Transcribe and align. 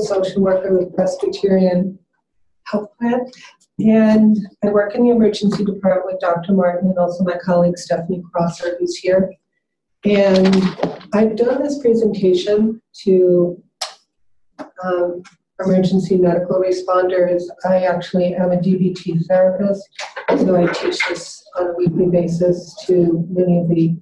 social 0.00 0.42
worker 0.42 0.76
with 0.76 0.94
Presbyterian 0.94 1.98
Health 2.66 2.88
Plan. 2.98 3.26
And 3.78 4.36
I 4.62 4.68
work 4.68 4.94
in 4.94 5.04
the 5.04 5.10
emergency 5.10 5.64
department 5.64 6.06
with 6.06 6.20
Dr. 6.20 6.52
Martin 6.52 6.88
and 6.88 6.98
also 6.98 7.24
my 7.24 7.38
colleague 7.38 7.78
Stephanie 7.78 8.22
Crosser, 8.32 8.76
who's 8.78 8.96
here. 8.96 9.32
And 10.04 10.54
I've 11.12 11.36
done 11.36 11.62
this 11.62 11.78
presentation 11.78 12.80
to 13.04 13.62
um, 14.84 15.22
emergency 15.64 16.16
medical 16.16 16.60
responders. 16.60 17.42
I 17.64 17.84
actually 17.84 18.34
am 18.34 18.52
a 18.52 18.56
DBT 18.56 19.26
therapist, 19.26 19.88
so 20.30 20.56
I 20.56 20.72
teach 20.72 20.98
this 21.08 21.44
on 21.58 21.68
a 21.68 21.72
weekly 21.74 22.06
basis 22.06 22.74
to 22.86 23.26
many 23.30 23.58
of 23.58 23.68
the 23.68 23.96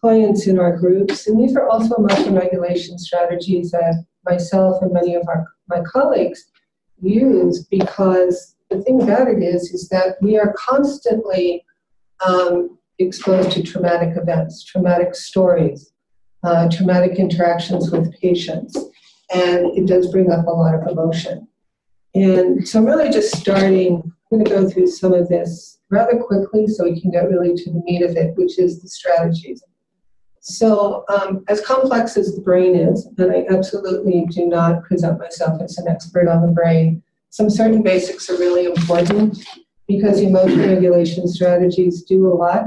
clients 0.00 0.46
in 0.46 0.58
our 0.58 0.76
groups. 0.76 1.26
And 1.26 1.40
these 1.40 1.56
are 1.56 1.68
also 1.68 1.96
emotion 1.96 2.34
regulation 2.34 2.98
strategies 2.98 3.70
that 3.70 4.04
myself 4.24 4.82
and 4.82 4.92
many 4.92 5.14
of 5.14 5.22
our, 5.28 5.46
my 5.68 5.80
colleagues 5.82 6.44
use 7.00 7.64
because 7.64 8.56
the 8.70 8.80
thing 8.82 9.02
about 9.02 9.28
it 9.28 9.42
is, 9.42 9.70
is 9.72 9.88
that 9.88 10.16
we 10.20 10.38
are 10.38 10.54
constantly 10.56 11.64
um, 12.24 12.78
exposed 12.98 13.52
to 13.52 13.62
traumatic 13.62 14.16
events, 14.16 14.64
traumatic 14.64 15.14
stories, 15.14 15.92
uh, 16.42 16.68
traumatic 16.68 17.18
interactions 17.18 17.90
with 17.90 18.12
patients 18.20 18.76
and 19.32 19.66
it 19.76 19.86
does 19.86 20.10
bring 20.10 20.30
up 20.30 20.46
a 20.46 20.50
lot 20.50 20.74
of 20.74 20.86
emotion. 20.86 21.48
And 22.14 22.66
so 22.66 22.78
I'm 22.78 22.86
really 22.86 23.10
just 23.10 23.36
starting, 23.36 24.02
I'm 24.04 24.38
going 24.38 24.44
to 24.44 24.50
go 24.50 24.68
through 24.68 24.86
some 24.86 25.12
of 25.12 25.28
this 25.28 25.80
rather 25.90 26.18
quickly 26.18 26.66
so 26.66 26.84
we 26.84 27.00
can 27.00 27.10
get 27.10 27.28
really 27.28 27.54
to 27.54 27.70
the 27.70 27.82
meat 27.84 28.02
of 28.02 28.16
it, 28.16 28.36
which 28.36 28.58
is 28.58 28.80
the 28.80 28.88
strategies. 28.88 29.62
So, 30.46 31.06
um, 31.08 31.42
as 31.48 31.62
complex 31.62 32.18
as 32.18 32.34
the 32.34 32.42
brain 32.42 32.76
is, 32.76 33.08
and 33.16 33.32
I 33.32 33.46
absolutely 33.48 34.26
do 34.26 34.44
not 34.46 34.82
present 34.82 35.18
myself 35.18 35.62
as 35.62 35.78
an 35.78 35.88
expert 35.88 36.28
on 36.28 36.42
the 36.42 36.52
brain, 36.52 37.02
some 37.30 37.48
certain 37.48 37.82
basics 37.82 38.28
are 38.28 38.36
really 38.36 38.66
important 38.66 39.38
because 39.88 40.20
emotion 40.20 40.58
regulation 40.58 41.26
strategies 41.28 42.02
do 42.02 42.26
a 42.26 42.34
lot 42.34 42.66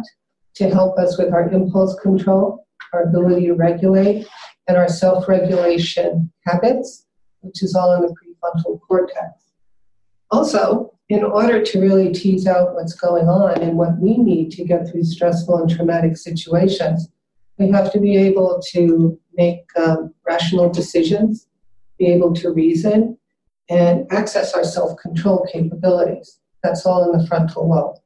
to 0.56 0.72
help 0.72 0.98
us 0.98 1.20
with 1.20 1.32
our 1.32 1.52
impulse 1.52 1.94
control, 2.00 2.66
our 2.94 3.04
ability 3.04 3.46
to 3.46 3.54
regulate, 3.54 4.26
and 4.68 4.76
our 4.76 4.88
self 4.88 5.28
regulation 5.28 6.32
habits, 6.48 7.06
which 7.42 7.62
is 7.62 7.76
all 7.76 7.94
in 7.94 8.02
the 8.02 8.08
prefrontal 8.08 8.80
cortex. 8.88 9.52
Also, 10.32 10.96
in 11.10 11.24
order 11.24 11.62
to 11.62 11.80
really 11.80 12.12
tease 12.12 12.48
out 12.48 12.74
what's 12.74 12.96
going 12.96 13.30
on 13.30 13.62
and 13.62 13.78
what 13.78 14.00
we 14.00 14.18
need 14.18 14.50
to 14.54 14.66
get 14.66 14.90
through 14.90 15.04
stressful 15.04 15.60
and 15.60 15.70
traumatic 15.70 16.18
situations, 16.18 17.08
we 17.58 17.70
have 17.72 17.92
to 17.92 18.00
be 18.00 18.18
able 18.18 18.62
to 18.72 19.20
make 19.36 19.66
um, 19.78 20.14
rational 20.26 20.70
decisions, 20.70 21.48
be 21.98 22.08
able 22.08 22.34
to 22.34 22.52
reason, 22.52 23.18
and 23.70 24.06
access 24.12 24.54
our 24.54 24.64
self 24.64 24.98
control 25.00 25.48
capabilities. 25.52 26.40
That's 26.64 26.86
all 26.86 27.12
in 27.12 27.18
the 27.18 27.28
frontal 27.28 27.70
lobe. 27.70 27.98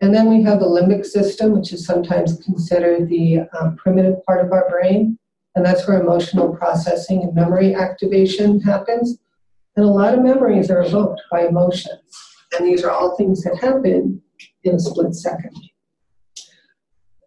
And 0.00 0.14
then 0.14 0.28
we 0.28 0.42
have 0.42 0.60
the 0.60 0.66
limbic 0.66 1.06
system, 1.06 1.52
which 1.52 1.72
is 1.72 1.86
sometimes 1.86 2.38
considered 2.44 3.08
the 3.08 3.40
um, 3.58 3.76
primitive 3.76 4.22
part 4.24 4.44
of 4.44 4.52
our 4.52 4.68
brain 4.68 5.18
and 5.54 5.64
that's 5.64 5.86
where 5.86 6.00
emotional 6.00 6.54
processing 6.56 7.22
and 7.22 7.34
memory 7.34 7.74
activation 7.74 8.60
happens. 8.60 9.18
And 9.76 9.84
a 9.84 9.88
lot 9.88 10.14
of 10.14 10.22
memories 10.22 10.70
are 10.70 10.82
evoked 10.82 11.22
by 11.30 11.46
emotions. 11.46 11.90
And 12.56 12.66
these 12.66 12.84
are 12.84 12.90
all 12.90 13.16
things 13.16 13.42
that 13.44 13.56
happen 13.58 14.20
in 14.64 14.74
a 14.74 14.80
split 14.80 15.14
second. 15.14 15.56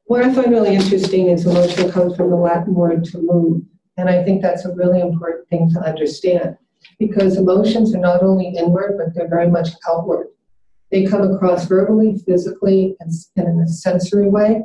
What 0.08 0.24
I 0.24 0.34
find 0.34 0.52
really 0.52 0.74
interesting 0.74 1.28
is 1.28 1.46
emotion 1.46 1.92
comes 1.92 2.16
from 2.16 2.30
the 2.30 2.38
Latin 2.38 2.74
word 2.74 3.04
to 3.06 3.18
move. 3.22 3.64
And 3.98 4.10
I 4.10 4.24
think 4.24 4.42
that's 4.42 4.64
a 4.64 4.74
really 4.74 5.02
important 5.02 5.50
thing 5.50 5.70
to 5.72 5.82
understand 5.82 6.56
because 6.98 7.36
emotions 7.36 7.94
are 7.94 8.00
not 8.00 8.24
only 8.24 8.54
inward, 8.58 8.98
but 8.98 9.14
they're 9.14 9.28
very 9.28 9.50
much 9.50 9.70
outward. 9.90 10.28
They 10.92 11.06
come 11.06 11.24
across 11.24 11.66
verbally, 11.66 12.18
physically, 12.26 12.96
and, 13.02 13.12
in 13.36 13.60
a 13.60 13.68
sensory 13.68 14.30
way, 14.30 14.64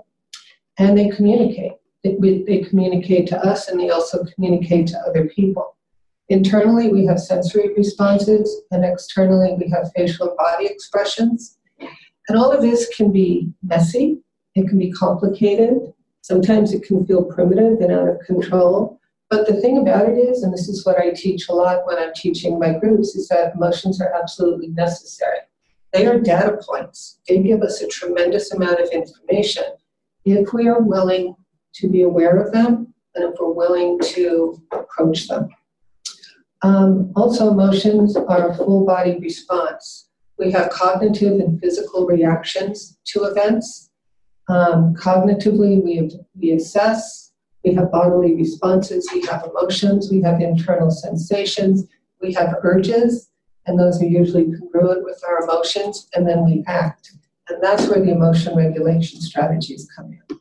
and 0.78 0.96
they 0.96 1.08
communicate 1.08 1.72
they 2.04 2.66
communicate 2.68 3.28
to 3.28 3.38
us 3.38 3.68
and 3.68 3.78
they 3.78 3.90
also 3.90 4.24
communicate 4.34 4.88
to 4.88 4.98
other 5.08 5.28
people. 5.28 5.76
Internally, 6.28 6.88
we 6.88 7.06
have 7.06 7.20
sensory 7.20 7.72
responses, 7.76 8.62
and 8.70 8.84
externally, 8.84 9.54
we 9.56 9.68
have 9.70 9.92
facial 9.94 10.34
body 10.36 10.66
expressions. 10.66 11.58
And 12.28 12.38
all 12.38 12.50
of 12.50 12.62
this 12.62 12.88
can 12.96 13.12
be 13.12 13.52
messy, 13.62 14.18
it 14.54 14.68
can 14.68 14.78
be 14.78 14.92
complicated, 14.92 15.92
sometimes 16.20 16.72
it 16.72 16.82
can 16.82 17.06
feel 17.06 17.24
primitive 17.24 17.80
and 17.80 17.92
out 17.92 18.08
of 18.08 18.20
control. 18.20 19.00
But 19.30 19.46
the 19.46 19.60
thing 19.60 19.78
about 19.78 20.08
it 20.08 20.18
is, 20.18 20.42
and 20.42 20.52
this 20.52 20.68
is 20.68 20.84
what 20.84 20.98
I 20.98 21.10
teach 21.10 21.48
a 21.48 21.54
lot 21.54 21.86
when 21.86 21.98
I'm 21.98 22.12
teaching 22.14 22.58
my 22.58 22.78
groups, 22.78 23.14
is 23.14 23.28
that 23.28 23.54
emotions 23.54 24.00
are 24.00 24.12
absolutely 24.12 24.68
necessary. 24.68 25.38
They 25.92 26.06
are 26.06 26.18
data 26.18 26.58
points. 26.60 27.18
They 27.28 27.38
give 27.38 27.62
us 27.62 27.80
a 27.80 27.88
tremendous 27.88 28.52
amount 28.52 28.80
of 28.80 28.88
information 28.90 29.64
if 30.24 30.52
we 30.52 30.68
are 30.68 30.80
willing 30.80 31.34
to 31.74 31.88
be 31.88 32.02
aware 32.02 32.40
of 32.40 32.52
them 32.52 32.94
and 33.14 33.24
if 33.24 33.38
we're 33.38 33.52
willing 33.52 33.98
to 34.00 34.62
approach 34.72 35.28
them. 35.28 35.48
Um, 36.62 37.12
also, 37.16 37.50
emotions 37.50 38.16
are 38.16 38.50
a 38.50 38.54
full 38.54 38.86
body 38.86 39.18
response. 39.18 40.08
We 40.38 40.50
have 40.52 40.70
cognitive 40.70 41.40
and 41.40 41.60
physical 41.60 42.06
reactions 42.06 42.98
to 43.06 43.24
events. 43.24 43.90
Um, 44.48 44.94
cognitively, 44.94 45.82
we, 45.82 46.10
we 46.38 46.52
assess, 46.52 47.32
we 47.64 47.74
have 47.74 47.92
bodily 47.92 48.34
responses, 48.34 49.08
we 49.14 49.22
have 49.26 49.44
emotions, 49.44 50.10
we 50.10 50.20
have 50.22 50.40
internal 50.40 50.90
sensations, 50.90 51.86
we 52.20 52.32
have 52.34 52.56
urges, 52.62 53.30
and 53.66 53.78
those 53.78 54.02
are 54.02 54.06
usually 54.06 54.44
congruent 54.44 55.04
with 55.04 55.22
our 55.28 55.44
emotions, 55.44 56.08
and 56.14 56.28
then 56.28 56.44
we 56.44 56.64
act. 56.66 57.12
And 57.48 57.62
that's 57.62 57.86
where 57.86 58.00
the 58.00 58.10
emotion 58.10 58.56
regulation 58.56 59.20
strategies 59.20 59.88
come 59.96 60.12
in. 60.12 60.38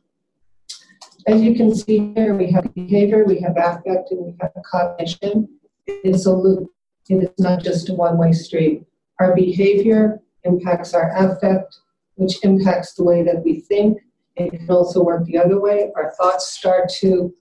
As 1.27 1.41
you 1.41 1.55
can 1.55 1.75
see 1.75 2.11
here, 2.15 2.33
we 2.33 2.51
have 2.51 2.73
behavior, 2.73 3.23
we 3.25 3.39
have 3.41 3.55
affect, 3.57 4.11
and 4.11 4.25
we 4.25 4.35
have 4.41 4.51
cognition. 4.65 5.47
It's 5.85 6.25
a 6.25 6.33
loop. 6.33 6.69
It 7.09 7.23
is 7.23 7.39
not 7.39 7.61
just 7.61 7.89
a 7.89 7.93
one-way 7.93 8.31
street. 8.31 8.83
Our 9.19 9.35
behavior 9.35 10.21
impacts 10.43 10.93
our 10.95 11.11
affect, 11.15 11.77
which 12.15 12.43
impacts 12.43 12.93
the 12.93 13.03
way 13.03 13.23
that 13.23 13.43
we 13.43 13.61
think. 13.61 13.99
It 14.35 14.51
can 14.51 14.69
also 14.69 15.03
work 15.03 15.25
the 15.25 15.37
other 15.37 15.59
way. 15.59 15.91
Our 15.95 16.11
thoughts 16.11 16.51
start 16.51 16.89
to 16.99 17.33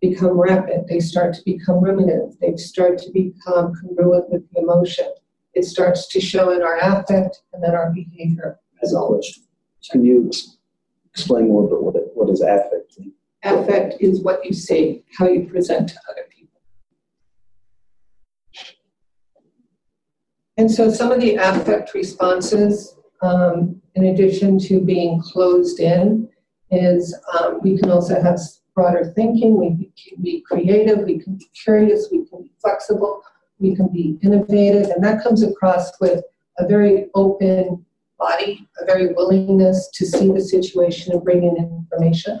become 0.00 0.40
rapid. 0.40 0.86
They 0.88 1.00
start 1.00 1.34
to 1.34 1.42
become 1.44 1.82
ruminative. 1.82 2.38
They 2.40 2.56
start 2.56 2.98
to 2.98 3.10
become 3.12 3.74
congruent 3.74 4.30
with 4.30 4.50
the 4.50 4.60
emotion. 4.60 5.12
It 5.54 5.64
starts 5.64 6.08
to 6.08 6.20
show 6.20 6.50
in 6.50 6.62
our 6.62 6.78
affect 6.78 7.42
and 7.52 7.62
then 7.62 7.74
our 7.74 7.92
behavior 7.92 8.58
as 8.82 8.94
always. 8.94 9.40
Can 9.90 10.04
you 10.04 10.30
explain 11.12 11.48
more 11.48 11.66
about 11.66 11.82
what, 11.82 11.96
it, 11.96 12.10
what 12.14 12.30
is 12.30 12.40
affect? 12.40 12.80
affect 13.42 13.94
is 14.00 14.22
what 14.22 14.44
you 14.44 14.52
say, 14.52 15.02
how 15.18 15.26
you 15.26 15.48
present 15.48 15.88
to 15.88 15.94
other 16.10 16.26
people. 16.28 16.60
And 20.56 20.70
so 20.70 20.90
some 20.90 21.10
of 21.10 21.20
the 21.20 21.36
affect 21.36 21.94
responses, 21.94 22.96
um, 23.22 23.79
in 23.94 24.06
addition 24.06 24.58
to 24.60 24.80
being 24.80 25.20
closed 25.20 25.80
in, 25.80 26.28
is 26.70 27.18
um, 27.38 27.60
we 27.62 27.76
can 27.76 27.90
also 27.90 28.20
have 28.20 28.38
broader 28.74 29.12
thinking, 29.16 29.58
we 29.58 29.90
can 29.96 30.22
be 30.22 30.42
creative, 30.42 31.00
we 31.00 31.18
can 31.18 31.36
be 31.36 31.46
curious, 31.64 32.08
we 32.10 32.24
can 32.26 32.42
be 32.42 32.52
flexible, 32.60 33.22
we 33.58 33.74
can 33.74 33.88
be 33.88 34.18
innovative, 34.22 34.90
and 34.90 35.02
that 35.04 35.22
comes 35.22 35.42
across 35.42 35.90
with 36.00 36.22
a 36.58 36.66
very 36.66 37.06
open 37.14 37.84
body, 38.18 38.68
a 38.80 38.84
very 38.84 39.12
willingness 39.14 39.90
to 39.94 40.06
see 40.06 40.30
the 40.30 40.40
situation 40.40 41.12
and 41.12 41.24
bring 41.24 41.42
in 41.42 41.56
information. 41.56 42.38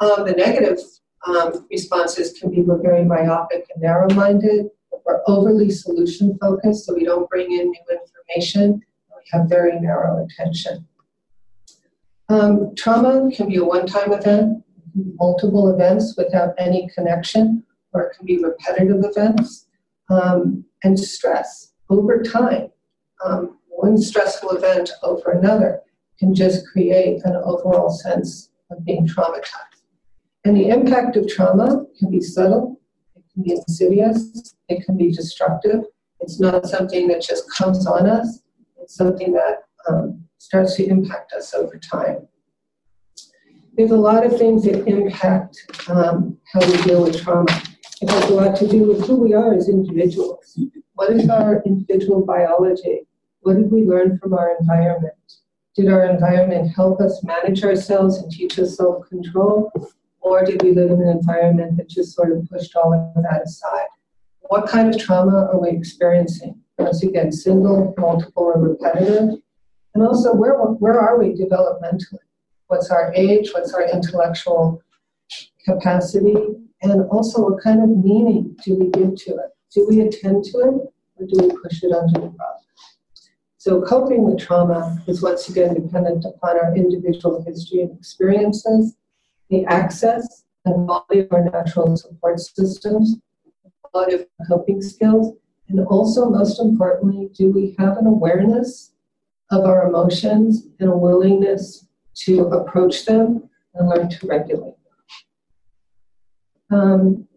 Um, 0.00 0.26
the 0.26 0.32
negative 0.32 0.78
um, 1.26 1.66
responses 1.70 2.38
can 2.38 2.50
be 2.50 2.62
we're 2.62 2.82
very 2.82 3.04
myopic 3.04 3.66
and 3.72 3.82
narrow 3.82 4.10
minded, 4.14 4.66
we're 5.04 5.22
overly 5.26 5.70
solution 5.70 6.36
focused, 6.40 6.86
so 6.86 6.94
we 6.94 7.04
don't 7.04 7.28
bring 7.30 7.50
in 7.52 7.70
new 7.70 7.84
information, 7.90 8.82
have 9.30 9.48
very 9.48 9.78
narrow 9.80 10.24
attention. 10.24 10.86
Um, 12.28 12.74
trauma 12.76 13.30
can 13.30 13.48
be 13.48 13.56
a 13.56 13.64
one 13.64 13.86
time 13.86 14.12
event, 14.12 14.64
multiple 14.94 15.72
events 15.72 16.14
without 16.16 16.54
any 16.58 16.88
connection, 16.94 17.62
or 17.92 18.04
it 18.04 18.16
can 18.16 18.26
be 18.26 18.38
repetitive 18.38 19.04
events. 19.04 19.66
Um, 20.10 20.64
and 20.84 20.98
stress 20.98 21.72
over 21.88 22.22
time, 22.22 22.70
um, 23.24 23.58
one 23.68 23.98
stressful 23.98 24.50
event 24.50 24.90
over 25.02 25.32
another 25.32 25.80
can 26.18 26.34
just 26.34 26.66
create 26.68 27.20
an 27.24 27.36
overall 27.36 27.90
sense 27.90 28.50
of 28.70 28.84
being 28.84 29.06
traumatized. 29.06 29.82
And 30.44 30.56
the 30.56 30.68
impact 30.68 31.16
of 31.16 31.28
trauma 31.28 31.84
can 31.98 32.10
be 32.10 32.20
subtle, 32.20 32.80
it 33.16 33.22
can 33.32 33.42
be 33.42 33.52
insidious, 33.52 34.54
it 34.68 34.84
can 34.84 34.96
be 34.96 35.12
destructive. 35.12 35.84
It's 36.20 36.40
not 36.40 36.66
something 36.66 37.08
that 37.08 37.22
just 37.22 37.50
comes 37.52 37.86
on 37.86 38.06
us, 38.06 38.41
it's 38.82 38.94
something 38.94 39.32
that 39.32 39.64
um, 39.88 40.24
starts 40.38 40.76
to 40.76 40.86
impact 40.86 41.32
us 41.32 41.54
over 41.54 41.78
time. 41.78 42.26
There's 43.74 43.90
a 43.90 43.96
lot 43.96 44.26
of 44.26 44.36
things 44.36 44.64
that 44.64 44.86
impact 44.86 45.56
um, 45.88 46.36
how 46.52 46.60
we 46.60 46.82
deal 46.82 47.04
with 47.04 47.22
trauma. 47.22 47.62
It 48.02 48.10
has 48.10 48.30
a 48.30 48.34
lot 48.34 48.56
to 48.56 48.68
do 48.68 48.88
with 48.88 49.06
who 49.06 49.16
we 49.16 49.32
are 49.32 49.54
as 49.54 49.68
individuals. 49.68 50.58
What 50.94 51.10
is 51.10 51.28
our 51.30 51.62
individual 51.64 52.26
biology? 52.26 53.06
What 53.40 53.54
did 53.54 53.70
we 53.70 53.84
learn 53.84 54.18
from 54.18 54.34
our 54.34 54.56
environment? 54.60 55.14
Did 55.74 55.90
our 55.90 56.04
environment 56.04 56.72
help 56.74 57.00
us 57.00 57.24
manage 57.24 57.64
ourselves 57.64 58.18
and 58.18 58.30
teach 58.30 58.58
us 58.58 58.76
self 58.76 59.08
control? 59.08 59.72
Or 60.20 60.44
did 60.44 60.62
we 60.62 60.72
live 60.72 60.90
in 60.90 61.00
an 61.00 61.08
environment 61.08 61.76
that 61.78 61.88
just 61.88 62.14
sort 62.14 62.32
of 62.32 62.46
pushed 62.48 62.76
all 62.76 62.92
of 62.92 63.22
that 63.22 63.42
aside? 63.44 63.88
What 64.42 64.68
kind 64.68 64.94
of 64.94 65.00
trauma 65.00 65.48
are 65.50 65.58
we 65.58 65.70
experiencing? 65.70 66.61
Once 66.78 67.02
again, 67.02 67.30
single, 67.30 67.94
multiple, 67.98 68.44
or 68.44 68.60
repetitive? 68.60 69.38
And 69.94 70.02
also, 70.02 70.34
where, 70.34 70.54
where 70.54 70.98
are 70.98 71.18
we 71.18 71.34
developmentally? 71.34 72.18
What's 72.68 72.90
our 72.90 73.12
age? 73.14 73.50
What's 73.52 73.74
our 73.74 73.88
intellectual 73.88 74.82
capacity? 75.64 76.34
And 76.82 77.02
also, 77.10 77.42
what 77.42 77.62
kind 77.62 77.82
of 77.82 77.90
meaning 77.90 78.56
do 78.64 78.76
we 78.76 78.90
give 78.90 79.14
to 79.16 79.32
it? 79.32 79.50
Do 79.74 79.86
we 79.88 80.00
attend 80.00 80.44
to 80.44 80.58
it 80.58 80.94
or 81.16 81.26
do 81.26 81.46
we 81.46 81.48
push 81.62 81.82
it 81.82 81.92
under 81.92 82.20
the 82.20 82.26
rug? 82.26 82.56
So, 83.58 83.80
coping 83.82 84.24
with 84.24 84.40
trauma 84.40 85.00
is 85.06 85.22
once 85.22 85.48
again 85.48 85.74
dependent 85.74 86.24
upon 86.24 86.58
our 86.58 86.74
individual 86.74 87.44
history 87.44 87.82
and 87.82 87.96
experiences, 87.96 88.96
the 89.50 89.64
access 89.66 90.44
and 90.64 90.86
quality 90.86 91.20
of 91.20 91.32
our 91.32 91.44
natural 91.44 91.96
support 91.96 92.40
systems, 92.40 93.18
quality 93.82 94.14
of 94.14 94.26
coping 94.48 94.82
skills, 94.82 95.36
and 95.72 95.86
also, 95.86 96.28
most 96.28 96.60
importantly, 96.60 97.30
do 97.34 97.50
we 97.50 97.74
have 97.78 97.96
an 97.96 98.06
awareness 98.06 98.92
of 99.50 99.64
our 99.64 99.88
emotions 99.88 100.68
and 100.80 100.90
a 100.90 100.96
willingness 100.96 101.86
to 102.14 102.46
approach 102.48 103.06
them 103.06 103.48
and 103.74 103.88
learn 103.88 104.10
to 104.10 104.26
regulate 104.26 104.74
them? 106.70 106.78
Um, 106.78 107.28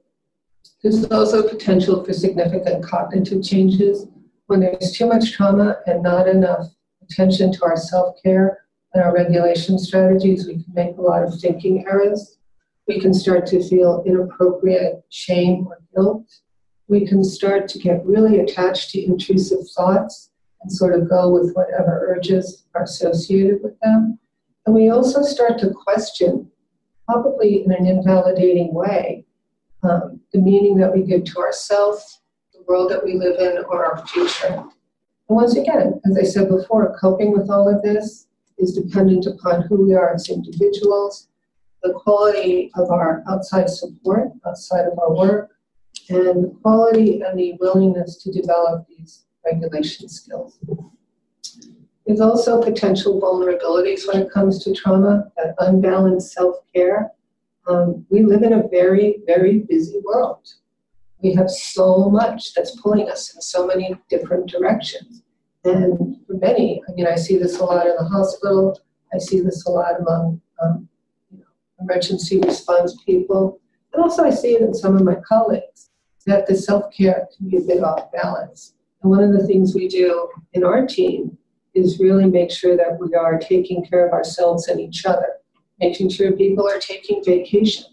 there's 0.83 1.05
also 1.05 1.47
potential 1.47 2.03
for 2.03 2.11
significant 2.11 2.83
cognitive 2.83 3.41
changes 3.41 4.07
when 4.47 4.59
there's 4.59 4.91
too 4.91 5.07
much 5.07 5.31
trauma 5.31 5.77
and 5.87 6.03
not 6.03 6.27
enough 6.27 6.67
attention 7.01 7.53
to 7.53 7.63
our 7.63 7.77
self 7.77 8.21
care 8.21 8.65
and 8.93 9.03
our 9.03 9.13
regulation 9.13 9.79
strategies, 9.79 10.45
we 10.45 10.55
can 10.55 10.73
make 10.73 10.97
a 10.97 11.01
lot 11.01 11.23
of 11.23 11.39
thinking 11.39 11.85
errors. 11.87 12.37
We 12.87 12.99
can 12.99 13.13
start 13.13 13.47
to 13.47 13.67
feel 13.67 14.03
inappropriate 14.05 15.03
shame 15.09 15.67
or 15.67 15.79
guilt. 15.95 16.27
We 16.87 17.07
can 17.07 17.23
start 17.23 17.67
to 17.69 17.79
get 17.79 18.05
really 18.05 18.39
attached 18.39 18.91
to 18.91 19.03
intrusive 19.03 19.67
thoughts 19.75 20.29
and 20.61 20.71
sort 20.71 20.93
of 20.93 21.09
go 21.09 21.29
with 21.29 21.53
whatever 21.53 22.15
urges 22.15 22.65
are 22.75 22.83
associated 22.83 23.61
with 23.63 23.79
them. 23.81 24.19
And 24.65 24.75
we 24.75 24.89
also 24.89 25.21
start 25.21 25.59
to 25.59 25.71
question, 25.71 26.49
probably 27.07 27.63
in 27.63 27.71
an 27.71 27.85
invalidating 27.85 28.73
way, 28.73 29.25
um, 29.83 30.19
the 30.33 30.39
meaning 30.39 30.77
that 30.77 30.93
we 30.93 31.03
give 31.03 31.23
to 31.25 31.39
ourselves 31.39 32.21
the 32.53 32.63
world 32.67 32.89
that 32.91 33.03
we 33.03 33.13
live 33.13 33.39
in 33.39 33.63
or 33.65 33.85
our 33.85 34.05
future. 34.07 34.47
And 34.47 35.37
once 35.37 35.55
again, 35.55 35.99
as 36.09 36.17
I 36.17 36.23
said 36.23 36.49
before, 36.49 36.97
coping 36.99 37.31
with 37.31 37.49
all 37.49 37.67
of 37.67 37.81
this 37.81 38.27
is 38.57 38.73
dependent 38.73 39.25
upon 39.25 39.63
who 39.63 39.85
we 39.85 39.93
are 39.93 40.13
as 40.13 40.29
individuals, 40.29 41.27
the 41.83 41.93
quality 41.93 42.71
of 42.75 42.89
our 42.89 43.23
outside 43.29 43.69
support, 43.69 44.29
outside 44.47 44.85
of 44.85 44.97
our 44.97 45.15
work, 45.15 45.51
and 46.09 46.43
the 46.43 46.55
quality 46.61 47.21
and 47.21 47.37
the 47.37 47.55
willingness 47.59 48.21
to 48.23 48.31
develop 48.31 48.85
these 48.87 49.25
regulation 49.45 50.07
skills. 50.07 50.59
There's 52.05 52.21
also 52.21 52.61
potential 52.61 53.19
vulnerabilities 53.19 54.07
when 54.07 54.21
it 54.21 54.31
comes 54.31 54.63
to 54.63 54.73
trauma, 54.73 55.31
that 55.37 55.55
unbalanced 55.59 56.33
self 56.33 56.57
care. 56.73 57.11
Um, 57.67 58.05
we 58.09 58.23
live 58.23 58.43
in 58.43 58.53
a 58.53 58.67
very, 58.67 59.17
very 59.25 59.59
busy 59.67 59.99
world 60.03 60.47
we 61.25 61.33
have 61.33 61.49
so 61.49 62.09
much 62.09 62.53
that's 62.53 62.79
pulling 62.79 63.09
us 63.09 63.33
in 63.33 63.41
so 63.41 63.65
many 63.65 63.95
different 64.09 64.47
directions. 64.47 65.23
And 65.63 66.17
for 66.27 66.33
many, 66.33 66.81
I 66.87 66.91
mean, 66.93 67.07
I 67.07 67.15
see 67.15 67.37
this 67.37 67.57
a 67.57 67.63
lot 67.63 67.87
in 67.87 67.95
the 67.95 68.03
hospital. 68.03 68.79
I 69.11 69.17
see 69.17 69.39
this 69.39 69.65
a 69.65 69.71
lot 69.71 69.99
among 69.99 70.39
um, 70.61 70.87
emergency 71.79 72.39
response 72.39 72.95
people. 73.05 73.59
And 73.93 74.03
also, 74.03 74.23
I 74.23 74.29
see 74.29 74.53
it 74.53 74.61
in 74.61 74.73
some 74.75 74.95
of 74.95 75.03
my 75.03 75.15
colleagues 75.27 75.89
that 76.25 76.47
the 76.47 76.55
self 76.55 76.93
care 76.93 77.27
can 77.35 77.49
be 77.49 77.57
a 77.57 77.61
bit 77.61 77.83
off 77.83 78.11
balance. 78.11 78.73
And 79.01 79.11
one 79.11 79.23
of 79.23 79.33
the 79.33 79.45
things 79.45 79.75
we 79.75 79.87
do 79.87 80.29
in 80.53 80.63
our 80.63 80.85
team 80.85 81.37
is 81.73 81.99
really 81.99 82.25
make 82.25 82.51
sure 82.51 82.75
that 82.77 82.97
we 82.99 83.13
are 83.13 83.37
taking 83.37 83.85
care 83.85 84.07
of 84.07 84.13
ourselves 84.13 84.67
and 84.67 84.79
each 84.79 85.05
other, 85.05 85.27
making 85.79 86.09
sure 86.09 86.31
people 86.31 86.67
are 86.67 86.79
taking 86.79 87.23
vacation, 87.23 87.85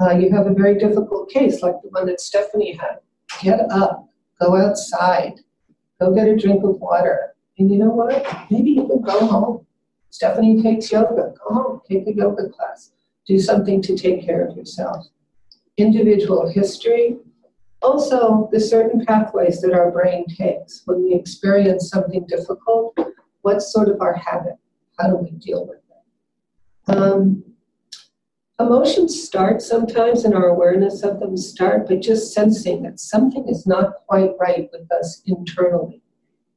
uh, 0.00 0.16
you 0.16 0.30
have 0.30 0.46
a 0.46 0.54
very 0.54 0.78
difficult 0.78 1.28
case 1.28 1.62
like 1.62 1.74
the 1.82 1.88
one 1.90 2.06
that 2.06 2.20
Stephanie 2.20 2.72
had. 2.72 3.00
Get 3.42 3.60
up, 3.70 4.08
go 4.40 4.56
outside, 4.56 5.34
go 6.00 6.14
get 6.14 6.26
a 6.26 6.36
drink 6.36 6.64
of 6.64 6.80
water. 6.80 7.34
And 7.58 7.70
you 7.70 7.78
know 7.78 7.90
what? 7.90 8.26
Maybe 8.50 8.70
you 8.70 8.86
can 8.86 9.02
go 9.02 9.26
home. 9.26 9.66
Stephanie 10.08 10.62
takes 10.62 10.90
yoga. 10.90 11.34
Go 11.44 11.54
home, 11.54 11.80
take 11.88 12.06
a 12.06 12.14
yoga 12.14 12.48
class. 12.48 12.92
Do 13.26 13.38
something 13.38 13.82
to 13.82 13.96
take 13.96 14.24
care 14.24 14.46
of 14.46 14.56
yourself. 14.56 15.06
Individual 15.76 16.48
history. 16.48 17.18
Also, 17.82 18.48
the 18.52 18.60
certain 18.60 19.04
pathways 19.04 19.60
that 19.62 19.72
our 19.72 19.90
brain 19.90 20.26
takes 20.26 20.82
when 20.84 21.02
we 21.02 21.14
experience 21.14 21.88
something 21.88 22.26
difficult. 22.26 22.96
What's 23.42 23.72
sort 23.72 23.88
of 23.88 24.00
our 24.00 24.14
habit? 24.14 24.56
How 24.98 25.08
do 25.08 25.16
we 25.16 25.30
deal 25.30 25.66
with 25.66 25.78
it? 25.78 26.94
Um, 26.94 27.42
Emotions 28.60 29.22
start 29.22 29.62
sometimes, 29.62 30.26
and 30.26 30.34
our 30.34 30.48
awareness 30.48 31.02
of 31.02 31.18
them 31.18 31.34
start 31.34 31.88
by 31.88 31.96
just 31.96 32.34
sensing 32.34 32.82
that 32.82 33.00
something 33.00 33.48
is 33.48 33.66
not 33.66 33.94
quite 34.06 34.32
right 34.38 34.68
with 34.70 34.92
us 34.92 35.22
internally. 35.24 36.02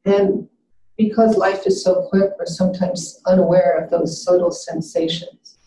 And 0.03 0.49
because 0.97 1.37
life 1.37 1.65
is 1.65 1.81
so 1.81 2.05
quick, 2.09 2.31
we're 2.37 2.45
sometimes 2.45 3.21
unaware 3.25 3.81
of 3.81 3.89
those 3.89 4.21
subtle 4.21 4.51
sensations. 4.51 5.57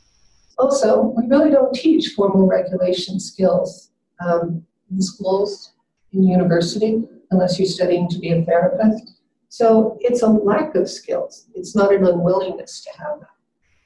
Also, 0.59 1.15
we 1.17 1.27
really 1.27 1.51
don't 1.51 1.75
teach 1.75 2.13
formal 2.15 2.47
regulation 2.47 3.19
skills 3.19 3.91
um, 4.21 4.63
schools, 4.99 5.73
in 6.13 6.25
university, 6.25 7.03
unless 7.31 7.59
you're 7.59 7.69
studying 7.69 8.09
to 8.09 8.19
be 8.19 8.31
a 8.31 8.45
therapist. 8.45 9.21
So 9.49 9.97
it's 10.01 10.23
a 10.23 10.29
lack 10.29 10.75
of 10.75 10.89
skills. 10.89 11.47
It's 11.55 11.75
not 11.75 11.93
an 11.93 12.07
unwillingness 12.07 12.85
to 12.85 12.91
have 12.99 13.21
them. 13.21 13.29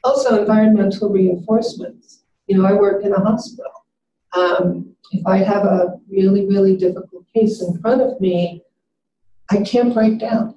Also, 0.05 0.41
environmental 0.41 1.11
reinforcements 1.11 2.21
you 2.50 2.59
know, 2.59 2.66
I 2.66 2.73
work 2.73 3.04
in 3.04 3.12
a 3.12 3.21
hospital. 3.21 3.71
Um, 4.33 4.97
if 5.12 5.25
I 5.25 5.37
have 5.37 5.64
a 5.64 6.00
really, 6.11 6.47
really 6.47 6.76
difficult 6.76 7.25
case 7.33 7.62
in 7.62 7.80
front 7.80 8.02
of 8.02 8.21
me, 8.21 8.64
I 9.50 9.59
can't 9.59 9.95
break 9.95 10.19
down. 10.19 10.57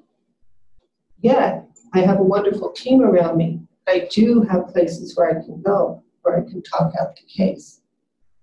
Yet, 1.21 1.67
I 1.93 1.99
have 1.99 2.19
a 2.19 2.23
wonderful 2.23 2.71
team 2.71 3.01
around 3.01 3.37
me. 3.37 3.61
I 3.87 4.07
do 4.11 4.41
have 4.41 4.69
places 4.69 5.15
where 5.15 5.29
I 5.29 5.45
can 5.45 5.61
go, 5.61 6.01
where 6.23 6.35
I 6.37 6.49
can 6.49 6.63
talk 6.63 6.93
out 6.99 7.15
the 7.15 7.27
case. 7.31 7.81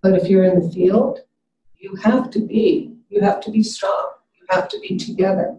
But 0.00 0.14
if 0.14 0.28
you're 0.28 0.44
in 0.44 0.60
the 0.60 0.70
field, 0.70 1.18
you 1.80 1.96
have 1.96 2.30
to 2.30 2.40
be, 2.40 2.94
you 3.08 3.20
have 3.20 3.40
to 3.42 3.50
be 3.50 3.62
strong. 3.62 4.10
You 4.38 4.46
have 4.50 4.68
to 4.68 4.78
be 4.80 4.96
together. 4.96 5.56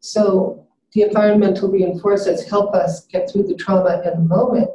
So 0.00 0.66
the 0.92 1.02
environmental 1.02 1.70
reinforcements 1.70 2.48
help 2.48 2.74
us 2.74 3.06
get 3.06 3.30
through 3.30 3.44
the 3.44 3.54
trauma 3.54 4.02
in 4.04 4.10
the 4.10 4.28
moment 4.28 4.70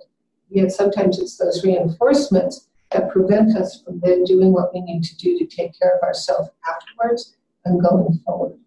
Yet 0.53 0.71
sometimes 0.71 1.17
it's 1.17 1.37
those 1.37 1.63
reinforcements 1.63 2.67
that 2.91 3.09
prevent 3.09 3.57
us 3.57 3.81
from 3.81 3.99
then 4.03 4.23
doing 4.23 4.53
what 4.53 4.71
we 4.71 4.81
need 4.81 5.03
to 5.03 5.17
do 5.17 5.37
to 5.39 5.47
take 5.47 5.77
care 5.79 5.97
of 5.97 6.03
ourselves 6.03 6.49
afterwards 6.69 7.35
and 7.65 7.81
going 7.81 8.19
forward. 8.23 8.59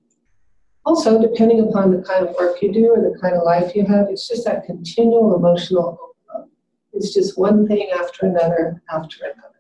Also, 0.85 1.21
depending 1.21 1.61
upon 1.61 1.93
the 1.93 2.03
kind 2.03 2.27
of 2.27 2.35
work 2.35 2.61
you 2.61 2.73
do 2.73 2.91
or 2.91 3.01
the 3.01 3.17
kind 3.21 3.37
of 3.37 3.45
life 3.45 3.77
you 3.77 3.87
have, 3.87 4.09
it's 4.09 4.27
just 4.27 4.45
that 4.47 4.65
continual 4.65 5.37
emotional. 5.37 5.99
It's 6.93 7.15
just 7.15 7.39
one 7.39 7.69
thing 7.69 7.91
after 7.95 8.27
another 8.27 8.83
after 8.91 9.25
another. 9.25 9.56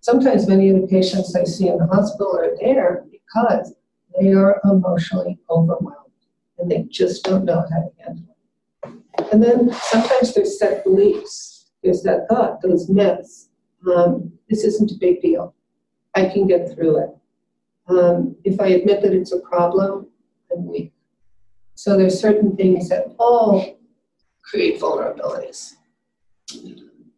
Sometimes 0.00 0.48
many 0.48 0.70
of 0.70 0.80
the 0.80 0.86
patients 0.86 1.34
I 1.34 1.44
see 1.44 1.68
in 1.68 1.78
the 1.78 1.86
hospital 1.86 2.36
are 2.36 2.56
there 2.60 3.04
because 3.10 3.74
they 4.18 4.32
are 4.32 4.60
emotionally 4.64 5.38
overwhelmed 5.48 5.96
and 6.58 6.70
they 6.70 6.82
just 6.90 7.24
don't 7.24 7.44
know 7.44 7.64
how 7.70 7.80
to 7.80 7.90
handle 7.98 8.24
it. 8.84 9.32
And 9.32 9.42
then 9.42 9.72
sometimes 9.72 10.34
there's 10.34 10.58
set 10.58 10.84
beliefs 10.84 11.60
there's 11.82 12.02
that 12.02 12.28
thought, 12.28 12.60
those 12.62 12.88
myths. 12.88 13.48
Um, 13.94 14.32
this 14.48 14.64
isn't 14.64 14.90
a 14.90 14.98
big 14.98 15.22
deal. 15.22 15.54
I 16.14 16.26
can 16.26 16.46
get 16.46 16.74
through 16.74 16.98
it. 16.98 17.10
Um, 17.88 18.36
if 18.44 18.60
I 18.60 18.68
admit 18.68 19.02
that 19.02 19.12
it's 19.12 19.32
a 19.32 19.40
problem, 19.40 20.08
I'm 20.52 20.66
weak. 20.66 20.92
So 21.74 21.96
there's 21.96 22.20
certain 22.20 22.56
things 22.56 22.88
that 22.90 23.14
all 23.18 23.78
create 24.42 24.80
vulnerabilities. 24.80 25.74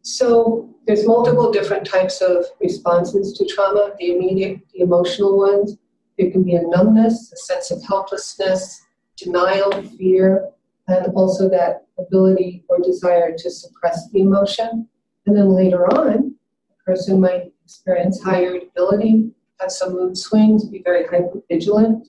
So 0.03 0.72
there's 0.87 1.07
multiple 1.07 1.53
different 1.53 1.87
types 1.87 2.21
of 2.21 2.45
responses 2.61 3.33
to 3.39 3.47
trauma, 3.47 3.93
the 3.99 4.15
immediate, 4.17 4.61
the 4.75 4.81
emotional 4.81 5.37
ones. 5.39 5.77
There 6.19 6.31
can 6.31 6.43
be 6.43 6.55
a 6.55 6.63
numbness, 6.63 7.33
a 7.33 7.37
sense 7.37 7.71
of 7.71 7.83
helplessness, 7.85 8.83
denial, 9.17 9.71
fear, 9.97 10.49
and 10.89 11.07
also 11.15 11.49
that 11.51 11.87
ability 11.99 12.65
or 12.69 12.79
desire 12.81 13.35
to 13.37 13.51
suppress 13.51 14.11
the 14.11 14.21
emotion. 14.21 14.89
And 15.27 15.37
then 15.37 15.51
later 15.51 15.87
on, 15.87 16.35
a 16.71 16.85
person 16.85 17.21
might 17.21 17.53
experience 17.65 18.21
higher 18.21 18.57
ability, 18.57 19.31
have 19.61 19.71
some 19.71 19.93
mood 19.93 20.19
swings, 20.19 20.65
be 20.65 20.83
very 20.83 21.07
hyper 21.07 21.41
vigilant, 21.49 22.09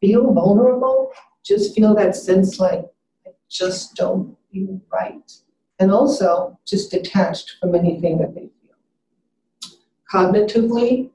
feel 0.00 0.32
vulnerable, 0.32 1.10
just 1.44 1.74
feel 1.74 1.94
that 1.94 2.14
sense 2.14 2.60
like 2.60 2.84
I 3.26 3.30
just 3.48 3.94
don't 3.94 4.36
feel 4.52 4.80
right. 4.92 5.32
And 5.78 5.90
also 5.90 6.58
just 6.66 6.90
detached 6.90 7.56
from 7.60 7.74
anything 7.74 8.18
that 8.18 8.34
they 8.34 8.48
feel. 8.60 9.72
Cognitively, 10.12 11.10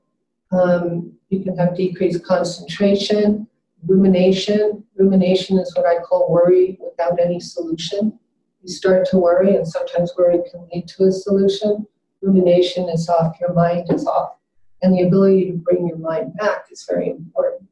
um, 0.52 1.14
you 1.30 1.44
can 1.44 1.58
have 1.58 1.76
decreased 1.76 2.24
concentration, 2.24 3.48
rumination. 3.88 4.84
Rumination 4.96 5.58
is 5.58 5.74
what 5.76 5.86
I 5.86 6.00
call 6.02 6.32
worry 6.32 6.78
without 6.80 7.20
any 7.20 7.40
solution. 7.40 8.20
You 8.62 8.70
start 8.70 9.08
to 9.08 9.18
worry, 9.18 9.56
and 9.56 9.68
sometimes 9.68 10.12
worry 10.18 10.40
can 10.52 10.68
lead 10.72 10.88
to 10.90 11.06
a 11.06 11.12
solution. 11.12 11.88
Rumination 12.22 12.90
is 12.90 13.10
off, 13.10 13.36
your 13.40 13.54
mind 13.54 13.88
is 13.92 14.06
off. 14.06 14.36
And 14.84 14.94
the 14.94 15.04
ability 15.04 15.52
to 15.52 15.58
bring 15.58 15.88
your 15.88 15.98
mind 15.98 16.36
back 16.38 16.66
is 16.72 16.86
very 16.88 17.10
important. 17.10 17.68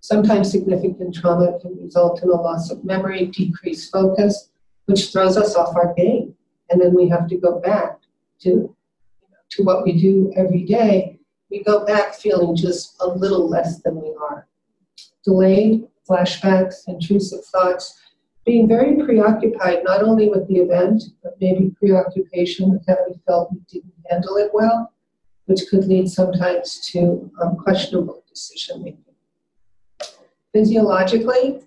Sometimes 0.00 0.50
significant 0.50 1.14
trauma 1.14 1.58
can 1.60 1.76
result 1.76 2.22
in 2.22 2.30
a 2.30 2.34
loss 2.34 2.70
of 2.70 2.84
memory, 2.84 3.26
decreased 3.26 3.92
focus, 3.92 4.48
which 4.86 5.12
throws 5.12 5.36
us 5.36 5.54
off 5.56 5.76
our 5.76 5.94
game. 5.94 6.34
And 6.70 6.80
then 6.80 6.94
we 6.94 7.08
have 7.08 7.28
to 7.28 7.36
go 7.36 7.60
back 7.60 7.98
to, 8.42 8.74
to 9.50 9.62
what 9.62 9.84
we 9.84 10.00
do 10.00 10.32
every 10.36 10.64
day. 10.64 11.18
We 11.50 11.62
go 11.64 11.84
back 11.84 12.14
feeling 12.14 12.54
just 12.54 12.96
a 13.00 13.08
little 13.08 13.48
less 13.48 13.80
than 13.82 14.00
we 14.00 14.14
are. 14.30 14.46
Delayed 15.24 15.86
flashbacks, 16.08 16.86
intrusive 16.86 17.44
thoughts, 17.46 18.00
being 18.46 18.66
very 18.66 18.96
preoccupied 19.04 19.84
not 19.84 20.02
only 20.02 20.28
with 20.28 20.48
the 20.48 20.56
event, 20.56 21.02
but 21.22 21.36
maybe 21.40 21.74
preoccupation 21.78 22.80
that 22.86 22.98
we 23.08 23.14
felt 23.26 23.52
we 23.52 23.60
didn't 23.68 23.92
handle 24.08 24.36
it 24.36 24.50
well, 24.52 24.92
which 25.46 25.60
could 25.70 25.84
lead 25.84 26.08
sometimes 26.08 26.80
to 26.90 27.30
um, 27.42 27.56
questionable 27.56 28.24
decision 28.28 28.82
making. 28.82 29.04
Physiologically, 30.52 31.60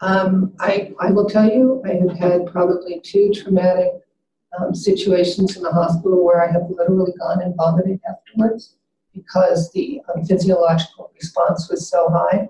um, 0.00 0.52
I, 0.58 0.92
I 1.00 1.10
will 1.10 1.28
tell 1.28 1.50
you, 1.50 1.82
I 1.84 1.94
have 1.94 2.18
had 2.18 2.46
probably 2.46 3.00
two 3.00 3.32
traumatic 3.34 3.92
um, 4.58 4.74
situations 4.74 5.56
in 5.56 5.62
the 5.62 5.70
hospital 5.70 6.24
where 6.24 6.42
I 6.42 6.50
have 6.50 6.70
literally 6.70 7.12
gone 7.18 7.42
and 7.42 7.54
vomited 7.56 8.00
afterwards 8.08 8.76
because 9.14 9.70
the 9.72 10.00
um, 10.14 10.24
physiological 10.24 11.12
response 11.14 11.68
was 11.70 11.88
so 11.88 12.08
high. 12.08 12.48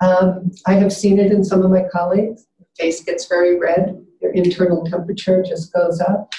Um, 0.00 0.50
I 0.66 0.74
have 0.74 0.92
seen 0.92 1.18
it 1.18 1.32
in 1.32 1.44
some 1.44 1.62
of 1.62 1.70
my 1.70 1.84
colleagues. 1.90 2.46
Their 2.58 2.68
face 2.78 3.02
gets 3.02 3.26
very 3.26 3.58
red, 3.58 4.04
their 4.20 4.30
internal 4.30 4.84
temperature 4.84 5.42
just 5.42 5.72
goes 5.72 6.00
up, 6.00 6.32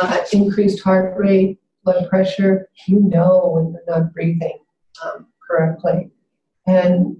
uh, 0.00 0.18
increased 0.32 0.82
heart 0.82 1.16
rate, 1.16 1.58
blood 1.84 2.08
pressure. 2.08 2.68
You 2.86 3.00
know 3.00 3.52
when 3.54 3.72
you're 3.72 3.98
not 4.00 4.12
breathing 4.12 4.58
um, 5.04 5.26
correctly. 5.48 6.10
And 6.66 7.16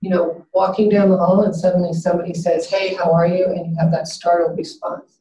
you 0.00 0.10
know, 0.10 0.46
walking 0.52 0.88
down 0.88 1.10
the 1.10 1.16
hall 1.16 1.42
and 1.42 1.54
suddenly 1.54 1.92
somebody 1.92 2.34
says, 2.34 2.68
Hey, 2.68 2.94
how 2.94 3.12
are 3.12 3.26
you? 3.26 3.46
And 3.46 3.70
you 3.70 3.76
have 3.78 3.90
that 3.92 4.08
startled 4.08 4.56
response. 4.56 5.20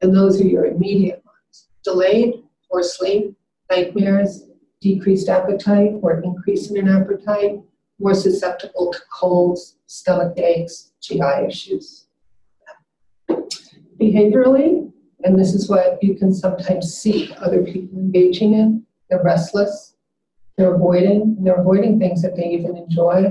And 0.00 0.14
those 0.14 0.40
are 0.40 0.46
your 0.46 0.66
immediate 0.66 1.22
ones. 1.24 1.68
Delayed 1.84 2.42
or 2.70 2.82
sleep, 2.82 3.36
nightmares, 3.70 4.44
decreased 4.80 5.28
appetite 5.28 5.92
or 6.02 6.20
increase 6.22 6.70
in 6.70 6.76
an 6.76 6.88
appetite, 6.88 7.60
more 7.98 8.14
susceptible 8.14 8.92
to 8.92 8.98
colds, 9.12 9.76
stomach 9.86 10.36
aches, 10.38 10.92
GI 11.00 11.46
issues. 11.46 12.06
Behaviorally, 14.00 14.90
and 15.24 15.38
this 15.38 15.54
is 15.54 15.68
what 15.68 16.02
you 16.02 16.14
can 16.16 16.34
sometimes 16.34 16.92
see 16.92 17.32
other 17.38 17.62
people 17.62 17.98
engaging 17.98 18.54
in, 18.54 18.84
they're 19.08 19.22
restless, 19.22 19.94
they're 20.56 20.74
avoiding, 20.74 21.36
they're 21.40 21.60
avoiding 21.60 21.98
things 21.98 22.22
that 22.22 22.34
they 22.34 22.46
even 22.46 22.76
enjoy, 22.76 23.30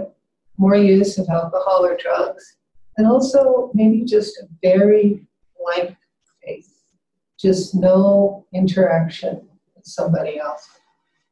more 0.58 0.76
use 0.76 1.18
of 1.18 1.30
alcohol 1.30 1.86
or 1.86 1.98
drugs, 1.98 2.58
and 2.98 3.08
also 3.08 3.72
maybe 3.74 4.04
just 4.04 4.38
a 4.38 4.48
very 4.62 5.26
blank 5.58 5.96
face, 6.44 6.84
just 7.40 7.76
no 7.76 8.46
interaction 8.54 9.48
with 9.76 9.86
somebody 9.86 10.40
else. 10.40 10.68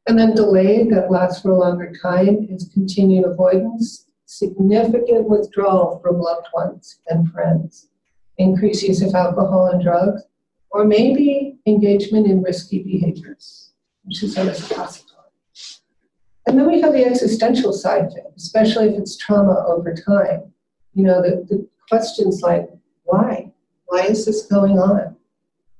And 0.07 0.17
then 0.17 0.33
delayed 0.33 0.89
that 0.91 1.11
lasts 1.11 1.41
for 1.41 1.51
a 1.51 1.57
longer 1.57 1.93
time 2.01 2.47
is 2.49 2.69
continued 2.73 3.25
avoidance, 3.25 4.07
significant 4.25 5.29
withdrawal 5.29 5.99
from 6.03 6.19
loved 6.19 6.47
ones 6.53 6.99
and 7.07 7.31
friends, 7.31 7.89
increased 8.37 8.83
use 8.83 9.01
of 9.01 9.13
alcohol 9.13 9.67
and 9.67 9.83
drugs, 9.83 10.23
or 10.71 10.85
maybe 10.85 11.59
engagement 11.65 12.27
in 12.27 12.41
risky 12.41 12.83
behaviors, 12.83 13.73
which 14.03 14.23
is 14.23 14.37
always 14.37 14.59
a 14.59 14.73
possibility. 14.73 15.08
And 16.47 16.57
then 16.57 16.67
we 16.67 16.81
have 16.81 16.93
the 16.93 17.05
existential 17.05 17.73
side 17.73 18.05
of 18.05 18.15
it, 18.15 18.33
especially 18.35 18.89
if 18.89 18.97
it's 18.99 19.17
trauma 19.17 19.65
over 19.67 19.93
time. 19.93 20.51
You 20.93 21.03
know, 21.03 21.21
the, 21.21 21.45
the 21.47 21.67
questions 21.87 22.41
like, 22.41 22.69
why? 23.03 23.51
Why 23.85 24.05
is 24.05 24.25
this 24.25 24.45
going 24.47 24.79
on? 24.79 25.15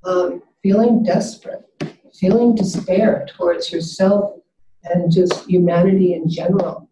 Um, 0.04 0.42
feeling 0.62 1.02
desperate, 1.02 1.64
feeling 2.18 2.54
despair 2.54 3.26
towards 3.36 3.72
yourself 3.72 4.38
and 4.84 5.12
just 5.12 5.46
humanity 5.48 6.14
in 6.14 6.28
general, 6.28 6.88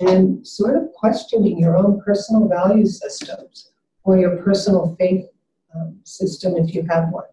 and 0.00 0.46
sort 0.46 0.76
of 0.76 0.92
questioning 0.92 1.58
your 1.58 1.76
own 1.76 2.00
personal 2.00 2.48
value 2.48 2.86
systems 2.86 3.70
or 4.04 4.18
your 4.18 4.36
personal 4.42 4.94
faith 4.98 5.26
um, 5.74 5.98
system 6.04 6.56
if 6.56 6.74
you 6.74 6.86
have 6.88 7.08
one. 7.10 7.24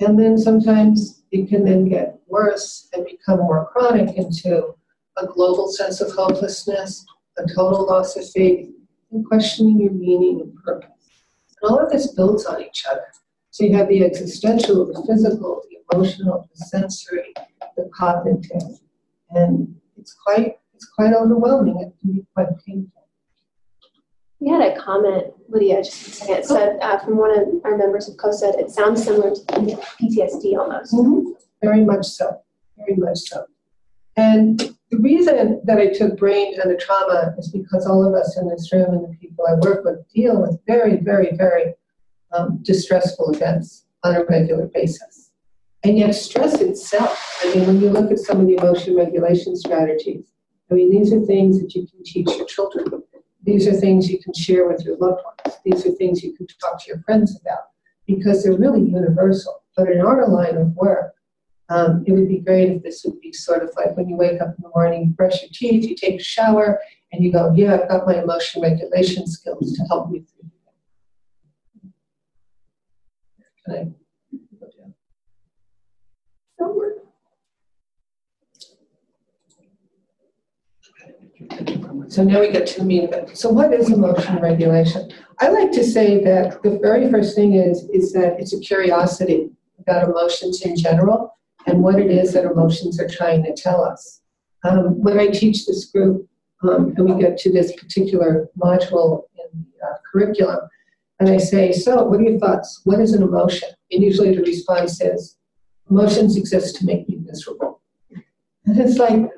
And 0.00 0.18
then 0.18 0.38
sometimes 0.38 1.22
it 1.32 1.48
can 1.48 1.64
then 1.64 1.88
get 1.88 2.18
worse 2.26 2.88
and 2.92 3.04
become 3.04 3.38
more 3.38 3.68
chronic 3.72 4.16
into 4.16 4.74
a 5.20 5.26
global 5.26 5.70
sense 5.70 6.00
of 6.00 6.10
hopelessness, 6.12 7.04
a 7.38 7.42
total 7.54 7.86
loss 7.86 8.16
of 8.16 8.28
faith, 8.30 8.68
and 9.12 9.24
questioning 9.26 9.80
your 9.80 9.92
meaning 9.92 10.40
and 10.40 10.54
purpose. 10.64 10.90
And 11.60 11.70
all 11.70 11.78
of 11.78 11.90
this 11.90 12.12
builds 12.14 12.46
on 12.46 12.62
each 12.62 12.84
other. 12.90 13.06
So 13.50 13.64
you 13.64 13.74
have 13.76 13.88
the 13.88 14.04
existential, 14.04 14.86
the 14.86 15.04
physical, 15.06 15.62
the 15.68 15.78
emotional, 15.96 16.48
the 16.54 16.64
sensory, 16.66 17.32
the 17.76 17.90
cognitive, 17.94 18.78
and 19.30 19.74
it's 19.96 20.14
quite 20.14 20.58
it's 20.74 20.86
quite 20.86 21.12
overwhelming. 21.12 21.80
It 21.80 21.92
can 22.00 22.12
be 22.12 22.26
quite 22.34 22.48
painful. 22.64 23.08
We 24.38 24.50
had 24.50 24.60
a 24.60 24.80
comment, 24.80 25.32
Lydia, 25.48 25.82
just 25.82 26.06
a 26.06 26.10
second. 26.10 26.36
It 26.36 26.46
said 26.46 26.78
uh, 26.80 26.98
from 27.00 27.16
one 27.16 27.36
of 27.36 27.48
our 27.64 27.76
members 27.76 28.08
of 28.08 28.16
COSA, 28.16 28.54
it 28.58 28.70
sounds 28.70 29.02
similar 29.02 29.34
to 29.34 29.40
PTSD 29.40 30.56
almost. 30.56 30.94
Mm-hmm. 30.94 31.30
Very 31.60 31.84
much 31.84 32.06
so. 32.06 32.40
Very 32.76 32.94
much 32.94 33.18
so. 33.18 33.46
And 34.16 34.77
the 34.90 34.98
reason 34.98 35.60
that 35.64 35.78
I 35.78 35.92
took 35.92 36.16
brain 36.16 36.58
and 36.60 36.70
the 36.70 36.76
trauma 36.76 37.34
is 37.38 37.50
because 37.50 37.86
all 37.86 38.06
of 38.06 38.14
us 38.14 38.36
in 38.38 38.48
this 38.48 38.72
room 38.72 38.94
and 38.94 39.04
the 39.04 39.16
people 39.18 39.44
I 39.46 39.54
work 39.54 39.84
with 39.84 40.08
deal 40.14 40.40
with 40.40 40.58
very, 40.66 40.96
very, 40.96 41.36
very 41.36 41.74
um, 42.32 42.60
distressful 42.62 43.30
events 43.32 43.84
on 44.02 44.16
a 44.16 44.24
regular 44.24 44.66
basis. 44.72 45.30
And 45.84 45.98
yet, 45.98 46.14
stress 46.14 46.60
itself, 46.60 47.40
I 47.44 47.54
mean, 47.54 47.66
when 47.66 47.80
you 47.80 47.90
look 47.90 48.10
at 48.10 48.18
some 48.18 48.40
of 48.40 48.46
the 48.46 48.56
emotion 48.56 48.96
regulation 48.96 49.56
strategies, 49.56 50.32
I 50.70 50.74
mean, 50.74 50.90
these 50.90 51.12
are 51.12 51.20
things 51.20 51.60
that 51.60 51.74
you 51.74 51.86
can 51.86 52.02
teach 52.02 52.26
your 52.36 52.46
children. 52.46 53.02
These 53.44 53.68
are 53.68 53.72
things 53.72 54.10
you 54.10 54.20
can 54.20 54.34
share 54.34 54.66
with 54.66 54.84
your 54.84 54.96
loved 54.96 55.22
ones. 55.24 55.58
These 55.64 55.86
are 55.86 55.92
things 55.92 56.22
you 56.22 56.36
can 56.36 56.46
talk 56.60 56.82
to 56.82 56.88
your 56.88 57.00
friends 57.02 57.38
about 57.40 57.68
because 58.06 58.42
they're 58.42 58.56
really 58.56 58.80
universal. 58.80 59.62
But 59.76 59.90
in 59.90 60.00
our 60.00 60.26
line 60.28 60.56
of 60.56 60.74
work, 60.74 61.14
um, 61.68 62.04
it 62.06 62.12
would 62.12 62.28
be 62.28 62.38
great 62.38 62.70
if 62.70 62.82
this 62.82 63.02
would 63.04 63.20
be 63.20 63.32
sort 63.32 63.62
of 63.62 63.70
like 63.76 63.96
when 63.96 64.08
you 64.08 64.16
wake 64.16 64.40
up 64.40 64.48
in 64.48 64.62
the 64.62 64.70
morning, 64.74 65.02
you 65.02 65.10
brush 65.10 65.42
your 65.42 65.50
teeth, 65.52 65.84
you 65.84 65.94
take 65.94 66.20
a 66.20 66.22
shower, 66.22 66.80
and 67.12 67.22
you 67.22 67.30
go, 67.30 67.52
Yeah, 67.54 67.74
I've 67.74 67.88
got 67.88 68.06
my 68.06 68.22
emotion 68.22 68.62
regulation 68.62 69.26
skills 69.26 69.76
to 69.76 69.84
help 69.84 70.10
me 70.10 70.20
through. 70.20 70.50
Can 73.66 73.74
I? 73.74 73.88
So 82.08 82.24
now 82.24 82.40
we 82.40 82.50
get 82.50 82.66
to 82.68 82.80
the 82.80 82.86
meat 82.86 83.04
of 83.04 83.12
it. 83.12 83.36
So 83.36 83.50
what 83.50 83.72
is 83.72 83.90
emotion 83.90 84.36
regulation? 84.36 85.10
I 85.40 85.50
like 85.50 85.70
to 85.72 85.84
say 85.84 86.24
that 86.24 86.62
the 86.62 86.78
very 86.82 87.10
first 87.10 87.36
thing 87.36 87.54
is 87.54 87.88
is 87.90 88.12
that 88.14 88.40
it's 88.40 88.54
a 88.54 88.60
curiosity 88.60 89.50
about 89.78 90.08
emotions 90.08 90.62
in 90.62 90.74
general 90.74 91.37
and 91.68 91.82
what 91.82 92.00
it 92.00 92.10
is 92.10 92.32
that 92.32 92.44
emotions 92.44 92.98
are 92.98 93.08
trying 93.08 93.42
to 93.44 93.54
tell 93.54 93.84
us. 93.84 94.22
Um, 94.64 95.00
when 95.02 95.20
I 95.20 95.28
teach 95.28 95.66
this 95.66 95.84
group, 95.84 96.26
um, 96.62 96.94
and 96.96 97.14
we 97.14 97.20
get 97.20 97.38
to 97.38 97.52
this 97.52 97.72
particular 97.72 98.48
module 98.58 99.24
in 99.36 99.64
the 99.80 99.86
uh, 99.86 99.92
curriculum, 100.10 100.60
and 101.20 101.28
I 101.28 101.36
say, 101.36 101.72
So, 101.72 102.02
what 102.04 102.20
are 102.20 102.24
your 102.24 102.38
thoughts? 102.38 102.80
What 102.84 103.00
is 103.00 103.12
an 103.12 103.22
emotion? 103.22 103.68
And 103.92 104.02
usually 104.02 104.34
the 104.34 104.42
response 104.42 105.00
is, 105.00 105.36
Emotions 105.90 106.36
exist 106.36 106.76
to 106.76 106.86
make 106.86 107.08
me 107.08 107.18
miserable. 107.22 107.80
And 108.64 108.78
it's 108.78 108.98
like, 108.98 109.30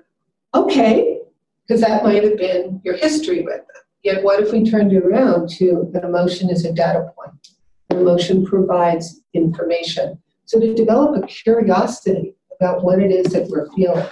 okay, 0.55 1.21
because 1.67 1.81
that 1.83 2.03
might 2.03 2.25
have 2.25 2.37
been 2.37 2.81
your 2.85 2.97
history 2.97 3.43
with 3.43 3.57
them. 3.57 3.83
Yet, 4.03 4.25
what 4.25 4.43
if 4.43 4.53
we 4.53 4.69
turned 4.69 4.93
it 4.93 5.05
around 5.05 5.51
to 5.59 5.91
an 5.95 6.05
emotion 6.05 6.49
is 6.49 6.65
a 6.65 6.73
data 6.73 7.13
point? 7.17 7.49
An 7.91 7.99
emotion 7.99 8.47
provides 8.47 9.21
information. 9.35 10.19
So 10.51 10.59
to 10.59 10.75
develop 10.75 11.15
a 11.15 11.25
curiosity 11.29 12.35
about 12.61 12.83
what 12.83 12.99
it 12.99 13.13
is 13.13 13.33
that 13.33 13.47
we're 13.47 13.71
feeling. 13.71 14.05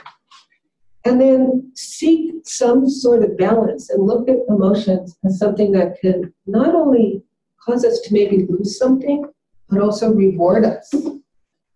And 1.04 1.20
then 1.20 1.72
seek 1.74 2.32
some 2.44 2.88
sort 2.88 3.24
of 3.24 3.36
balance 3.36 3.90
and 3.90 4.06
look 4.06 4.28
at 4.28 4.36
emotions 4.48 5.18
as 5.24 5.36
something 5.36 5.72
that 5.72 6.00
can 6.00 6.32
not 6.46 6.76
only 6.76 7.24
cause 7.60 7.84
us 7.84 7.98
to 8.02 8.14
maybe 8.14 8.46
lose 8.48 8.78
something, 8.78 9.24
but 9.68 9.80
also 9.80 10.12
reward 10.12 10.64
us. 10.64 10.94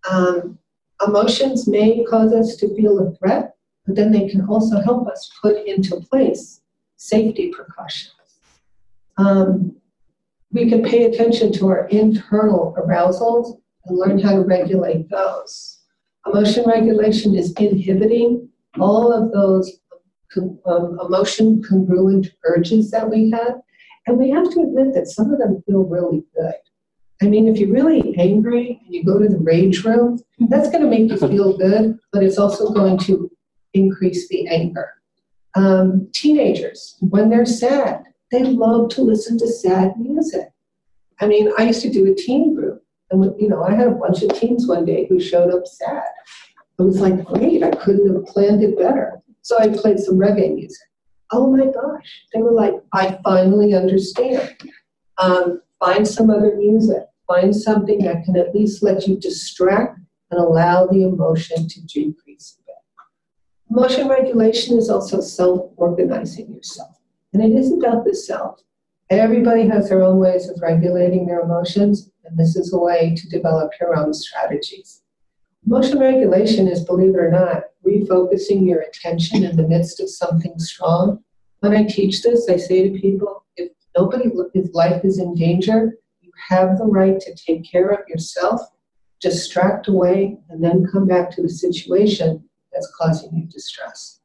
Um, 0.09 0.61
emotions 1.05 1.67
may 1.67 2.05
cause 2.05 2.33
us 2.33 2.55
to 2.59 2.73
feel 2.77 3.01
a 3.01 3.11
threat, 3.17 3.57
but 3.85 3.97
then 3.97 4.13
they 4.13 4.29
can 4.29 4.43
also 4.47 4.81
help 4.81 5.09
us 5.09 5.29
put 5.43 5.67
into 5.67 5.97
place 5.97 6.61
safety 6.99 7.51
precautions. 7.51 8.13
Um, 9.17 9.75
we 10.53 10.69
can 10.69 10.85
pay 10.85 11.07
attention 11.07 11.51
to 11.55 11.67
our 11.67 11.89
internal 11.89 12.77
arousals 12.79 13.57
and 13.87 13.99
learn 13.99 14.19
how 14.19 14.37
to 14.37 14.43
regulate 14.43 15.09
those. 15.11 15.81
Emotion 16.27 16.65
regulation 16.67 17.35
is 17.35 17.53
inhibiting 17.55 18.49
all 18.79 19.13
of 19.13 19.33
those 19.33 19.81
um, 20.67 20.99
emotion 21.05 21.63
congruent 21.63 22.29
urges 22.45 22.91
that 22.91 23.09
we 23.11 23.31
have. 23.31 23.61
And 24.07 24.19
we 24.19 24.31
have 24.31 24.51
to 24.51 24.61
admit 24.61 24.95
that 24.95 25.09
some 25.09 25.33
of 25.33 25.39
them 25.39 25.63
feel 25.67 25.85
really 25.85 26.25
good. 26.35 26.55
I 27.21 27.27
mean, 27.27 27.47
if 27.47 27.59
you're 27.59 27.73
really 27.73 28.17
angry 28.19 28.81
and 28.85 28.95
you 28.95 29.05
go 29.05 29.19
to 29.19 29.29
the 29.29 29.39
rage 29.39 29.85
room, 29.85 30.19
that's 30.49 30.71
going 30.71 30.83
to 30.83 30.89
make 30.89 31.09
you 31.09 31.17
feel 31.17 31.57
good, 31.57 31.99
but 32.13 32.23
it's 32.23 32.39
also 32.39 32.73
going 32.73 32.99
to 32.99 33.31
increase 33.75 34.29
the 34.29 34.49
anger. 34.49 34.91
Um, 35.55 36.09
teenagers, 36.13 36.97
when 37.01 37.31
they're 37.31 37.47
sad, 37.47 38.03
they 38.33 38.43
love 38.43 38.89
to 38.91 39.03
listen 39.03 39.39
to 39.39 39.47
sad 39.47 39.93
music. 39.99 40.51
I 41.21 41.27
mean, 41.27 41.53
I 41.59 41.65
used 41.65 41.83
to 41.83 41.91
do 41.91 42.11
a 42.11 42.15
teen 42.15 42.55
group, 42.55 42.72
and 43.13 43.41
you 43.41 43.49
know, 43.49 43.63
I 43.63 43.75
had 43.75 43.89
a 43.89 43.93
bunch 43.93 44.23
of 44.23 44.33
teens 44.39 44.67
one 44.67 44.85
day 44.85 45.07
who 45.09 45.21
showed 45.21 45.53
up 45.55 45.67
sad. 45.67 46.05
I 46.79 46.83
was 46.83 47.01
like, 47.01 47.25
great, 47.25 47.63
I 47.63 47.71
couldn't 47.71 48.13
have 48.13 48.27
planned 48.27 48.63
it 48.63 48.79
better. 48.79 49.21
So 49.43 49.59
I 49.59 49.69
played 49.69 49.99
some 49.99 50.19
reggae 50.19 50.55
music. 50.55 50.89
Oh 51.31 51.51
my 51.51 51.67
gosh, 51.67 52.25
they 52.33 52.43
were 52.43 52.53
like, 52.53 52.75
I 52.93 53.19
finally 53.23 53.75
understand. 53.75 54.57
Um, 55.19 55.63
find 55.79 56.07
some 56.07 56.31
other 56.31 56.57
music. 56.57 57.05
Find 57.27 57.55
something 57.55 58.01
that 58.01 58.25
can 58.25 58.37
at 58.37 58.55
least 58.55 58.83
let 58.83 59.07
you 59.07 59.17
distract 59.19 59.99
and 60.31 60.41
allow 60.41 60.87
the 60.87 61.05
emotion 61.05 61.69
to 61.69 61.81
decrease 61.83 62.59
a 62.59 62.63
bit. 62.67 62.75
Emotion 63.71 64.09
regulation 64.09 64.77
is 64.77 64.91
also 64.91 65.21
self 65.21 65.71
organizing 65.77 66.53
yourself. 66.53 66.97
And 67.33 67.43
it 67.43 67.53
is 67.53 67.73
about 67.73 68.05
the 68.05 68.15
self. 68.15 68.61
Everybody 69.09 69.67
has 69.69 69.89
their 69.89 70.03
own 70.03 70.19
ways 70.19 70.49
of 70.49 70.61
regulating 70.61 71.27
their 71.27 71.41
emotions, 71.41 72.11
this 72.35 72.57
is 72.57 72.73
a 72.73 72.79
way 72.79 73.15
to 73.17 73.29
develop 73.29 73.73
your 73.81 73.97
own 73.97 74.13
strategies. 74.13 75.03
Emotion 75.67 75.99
regulation 75.99 76.67
is, 76.67 76.85
believe 76.85 77.15
it 77.15 77.19
or 77.19 77.31
not, 77.31 77.65
refocusing 77.87 78.67
your 78.67 78.81
attention 78.81 79.45
in 79.45 79.57
the 79.57 79.67
midst 79.67 80.01
of 80.01 80.11
something 80.11 80.59
strong. 80.59 81.23
When 81.61 81.75
I 81.75 81.85
teach 81.85 82.23
this, 82.23 82.49
I 82.49 82.57
say 82.57 82.89
to 82.89 82.99
people 82.99 83.45
if 83.57 83.71
nobody, 83.97 84.31
if 84.55 84.75
life 84.75 85.05
is 85.05 85.19
in 85.19 85.35
danger, 85.35 85.95
you 86.21 86.33
have 86.49 86.79
the 86.79 86.85
right 86.85 87.21
to 87.21 87.35
take 87.35 87.71
care 87.71 87.89
of 87.89 88.09
yourself, 88.09 88.61
distract 89.21 89.87
away, 89.89 90.39
and 90.49 90.63
then 90.63 90.87
come 90.91 91.07
back 91.07 91.31
to 91.33 91.43
the 91.43 91.49
situation 91.49 92.43
that's 92.73 92.93
causing 92.99 93.35
you 93.37 93.45
distress. 93.45 94.21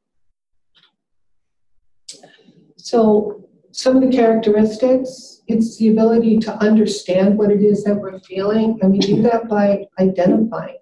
So, 2.77 3.47
some 3.77 3.95
of 3.95 4.01
the 4.01 4.09
characteristics 4.15 5.43
it's 5.47 5.77
the 5.77 5.89
ability 5.89 6.39
to 6.39 6.51
understand 6.57 7.37
what 7.37 7.51
it 7.51 7.61
is 7.61 7.83
that 7.83 7.95
we're 7.95 8.19
feeling, 8.19 8.77
and 8.81 8.91
we 8.91 8.97
do 8.97 9.21
that 9.21 9.47
by 9.47 9.85
identifying, 9.99 10.79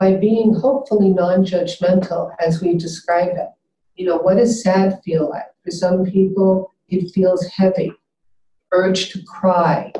by 0.00 0.16
being 0.16 0.54
hopefully 0.54 1.10
non 1.10 1.44
judgmental 1.44 2.34
as 2.44 2.60
we 2.60 2.74
describe 2.74 3.36
it. 3.36 3.48
You 3.94 4.06
know, 4.06 4.16
what 4.16 4.38
does 4.38 4.62
sad 4.62 5.00
feel 5.04 5.28
like? 5.28 5.44
For 5.62 5.70
some 5.70 6.04
people, 6.04 6.74
it 6.88 7.12
feels 7.12 7.46
heavy, 7.46 7.92
urge 8.72 9.10
to 9.10 9.22
cry, 9.22 9.92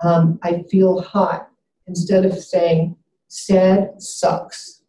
um, 0.00 0.40
I 0.42 0.64
feel 0.70 1.02
hot, 1.02 1.50
instead 1.86 2.24
of 2.24 2.36
saying, 2.36 2.96
sad 3.28 4.02
sucks. 4.02 4.82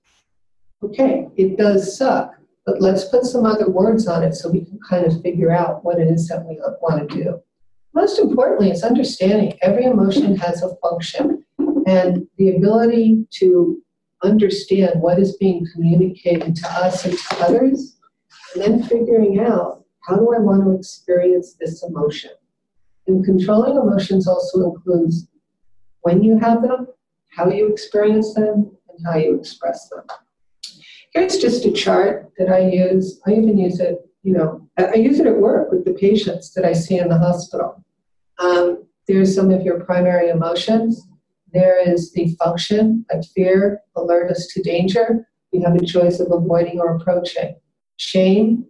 Okay, 0.81 1.27
it 1.35 1.57
does 1.57 1.97
suck, 1.97 2.36
but 2.67 2.81
let's 2.81 3.05
put 3.05 3.23
some 3.23 3.45
other 3.45 3.69
words 3.69 4.07
on 4.07 4.23
it 4.23 4.35
so 4.35 4.51
we 4.51 4.65
can 4.65 4.77
kind 4.87 5.05
of 5.05 5.21
figure 5.21 5.51
out 5.51 5.85
what 5.85 5.99
it 5.99 6.09
is 6.09 6.27
that 6.27 6.45
we 6.45 6.59
want 6.81 7.09
to 7.09 7.23
do. 7.23 7.41
Most 7.95 8.19
importantly, 8.19 8.69
is 8.69 8.83
understanding 8.83 9.57
every 9.61 9.85
emotion 9.85 10.35
has 10.35 10.61
a 10.61 10.75
function 10.75 11.45
and 11.87 12.27
the 12.37 12.57
ability 12.57 13.25
to 13.39 13.81
understand 14.21 15.01
what 15.01 15.17
is 15.17 15.37
being 15.37 15.65
communicated 15.73 16.57
to 16.57 16.67
us 16.73 17.05
and 17.05 17.17
to 17.17 17.35
others, 17.39 17.97
and 18.53 18.61
then 18.61 18.83
figuring 18.83 19.39
out 19.39 19.85
how 20.01 20.17
do 20.17 20.33
I 20.35 20.39
want 20.39 20.65
to 20.65 20.71
experience 20.77 21.55
this 21.59 21.83
emotion. 21.83 22.31
And 23.07 23.23
controlling 23.23 23.77
emotions 23.77 24.27
also 24.27 24.73
includes 24.73 25.29
when 26.01 26.21
you 26.21 26.37
have 26.39 26.61
them, 26.61 26.87
how 27.29 27.49
you 27.49 27.71
experience 27.71 28.33
them, 28.33 28.71
and 28.89 29.05
how 29.05 29.17
you 29.17 29.39
express 29.39 29.87
them. 29.87 30.03
Here's 31.17 31.39
just 31.39 31.65
a 31.65 31.71
chart 31.71 32.31
that 32.37 32.47
I 32.47 32.59
use. 32.59 33.19
I 33.25 33.31
even 33.31 33.57
use 33.57 33.79
it, 33.79 34.07
you 34.21 34.33
know, 34.33 34.69
I 34.77 34.93
use 34.93 35.19
it 35.19 35.25
at 35.25 35.37
work 35.37 35.71
with 35.71 35.83
the 35.83 35.93
patients 35.93 36.53
that 36.53 36.63
I 36.63 36.73
see 36.73 36.99
in 36.99 37.09
the 37.09 37.17
hospital. 37.17 37.83
Um, 38.37 38.85
there's 39.07 39.33
some 39.33 39.49
of 39.49 39.63
your 39.63 39.79
primary 39.79 40.29
emotions. 40.29 41.07
There 41.51 41.75
is 41.83 42.13
the 42.13 42.35
function, 42.35 43.03
like 43.11 43.25
fear, 43.33 43.81
alert 43.95 44.29
us 44.29 44.45
to 44.53 44.61
danger. 44.61 45.27
We 45.51 45.59
have 45.61 45.73
a 45.73 45.83
choice 45.83 46.19
of 46.19 46.31
avoiding 46.31 46.79
or 46.79 46.97
approaching. 46.97 47.55
Shame 47.95 48.67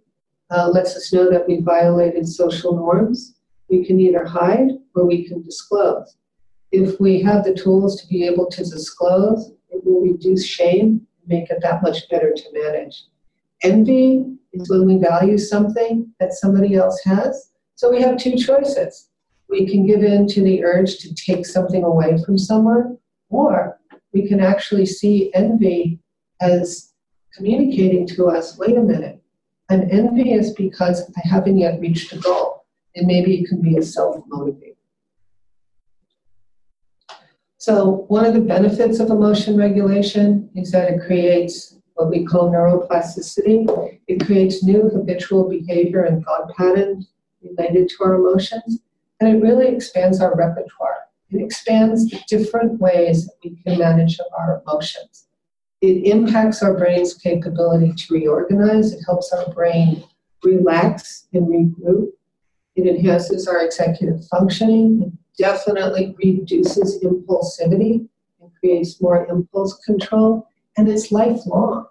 uh, 0.50 0.70
lets 0.70 0.96
us 0.96 1.12
know 1.12 1.30
that 1.30 1.46
we 1.46 1.60
violated 1.60 2.26
social 2.26 2.74
norms. 2.74 3.34
We 3.68 3.84
can 3.84 4.00
either 4.00 4.24
hide 4.24 4.70
or 4.94 5.04
we 5.04 5.28
can 5.28 5.42
disclose. 5.42 6.16
If 6.72 6.98
we 6.98 7.20
have 7.20 7.44
the 7.44 7.52
tools 7.52 8.00
to 8.00 8.08
be 8.08 8.24
able 8.24 8.46
to 8.46 8.64
disclose, 8.64 9.50
it 9.68 9.84
will 9.84 10.00
reduce 10.00 10.46
shame 10.46 11.06
make 11.28 11.50
it 11.50 11.58
that 11.62 11.82
much 11.82 12.08
better 12.08 12.32
to 12.32 12.52
manage. 12.52 13.04
Envy 13.62 14.24
is 14.52 14.70
when 14.70 14.86
we 14.86 14.96
value 14.96 15.38
something 15.38 16.12
that 16.20 16.32
somebody 16.32 16.74
else 16.74 17.00
has. 17.04 17.50
So 17.74 17.90
we 17.90 18.00
have 18.02 18.16
two 18.16 18.36
choices. 18.36 19.08
We 19.48 19.66
can 19.66 19.86
give 19.86 20.02
in 20.02 20.26
to 20.28 20.42
the 20.42 20.64
urge 20.64 20.98
to 20.98 21.14
take 21.14 21.46
something 21.46 21.84
away 21.84 22.18
from 22.24 22.38
someone, 22.38 22.98
or 23.30 23.78
we 24.12 24.28
can 24.28 24.40
actually 24.40 24.86
see 24.86 25.32
envy 25.34 26.00
as 26.40 26.92
communicating 27.34 28.06
to 28.06 28.28
us 28.28 28.58
wait 28.58 28.76
a 28.76 28.82
minute, 28.82 29.22
I'm 29.70 29.88
envious 29.90 30.52
because 30.52 31.10
I 31.16 31.28
haven't 31.28 31.58
yet 31.58 31.80
reached 31.80 32.12
a 32.12 32.18
goal. 32.18 32.66
And 32.96 33.06
maybe 33.06 33.40
it 33.40 33.48
can 33.48 33.62
be 33.62 33.76
a 33.76 33.82
self 33.82 34.24
motivator. 34.28 34.67
So, 37.68 38.06
one 38.08 38.24
of 38.24 38.32
the 38.32 38.40
benefits 38.40 38.98
of 38.98 39.10
emotion 39.10 39.54
regulation 39.58 40.48
is 40.54 40.70
that 40.70 40.90
it 40.90 41.02
creates 41.04 41.76
what 41.96 42.08
we 42.08 42.24
call 42.24 42.50
neuroplasticity. 42.50 43.98
It 44.06 44.24
creates 44.24 44.64
new 44.64 44.88
habitual 44.88 45.50
behavior 45.50 46.04
and 46.04 46.24
thought 46.24 46.56
patterns 46.56 47.10
related 47.42 47.90
to 47.90 48.04
our 48.04 48.14
emotions, 48.14 48.80
and 49.20 49.36
it 49.36 49.42
really 49.42 49.68
expands 49.68 50.22
our 50.22 50.34
repertoire. 50.34 50.96
It 51.30 51.44
expands 51.44 52.08
the 52.08 52.18
different 52.26 52.80
ways 52.80 53.26
that 53.26 53.34
we 53.44 53.62
can 53.62 53.78
manage 53.78 54.18
our 54.38 54.62
emotions. 54.66 55.26
It 55.82 56.06
impacts 56.06 56.62
our 56.62 56.72
brain's 56.72 57.12
capability 57.12 57.92
to 57.92 58.14
reorganize, 58.14 58.94
it 58.94 59.04
helps 59.04 59.30
our 59.30 59.52
brain 59.52 60.04
relax 60.42 61.26
and 61.34 61.46
regroup. 61.46 62.12
It 62.76 62.86
enhances 62.86 63.46
our 63.46 63.62
executive 63.62 64.26
functioning, 64.28 65.17
definitely 65.38 66.14
reduces 66.22 67.02
impulsivity 67.02 68.08
and 68.40 68.50
creates 68.60 69.00
more 69.00 69.26
impulse 69.26 69.74
control, 69.86 70.46
and 70.76 70.88
it's 70.88 71.12
lifelong. 71.12 71.86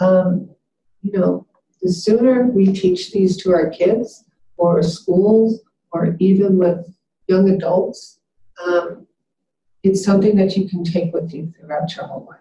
Um, 0.00 0.50
you 1.02 1.12
know, 1.18 1.46
the 1.82 1.92
sooner 1.92 2.46
we 2.46 2.72
teach 2.72 3.12
these 3.12 3.36
to 3.38 3.52
our 3.52 3.70
kids 3.70 4.24
or 4.56 4.82
schools 4.82 5.60
or 5.92 6.16
even 6.18 6.58
with 6.58 6.94
young 7.28 7.50
adults, 7.50 8.20
um, 8.64 9.06
it's 9.82 10.04
something 10.04 10.36
that 10.36 10.56
you 10.56 10.68
can 10.68 10.82
take 10.82 11.12
with 11.12 11.32
you 11.32 11.52
throughout 11.58 11.94
your 11.94 12.06
whole 12.06 12.28
life. 12.30 12.40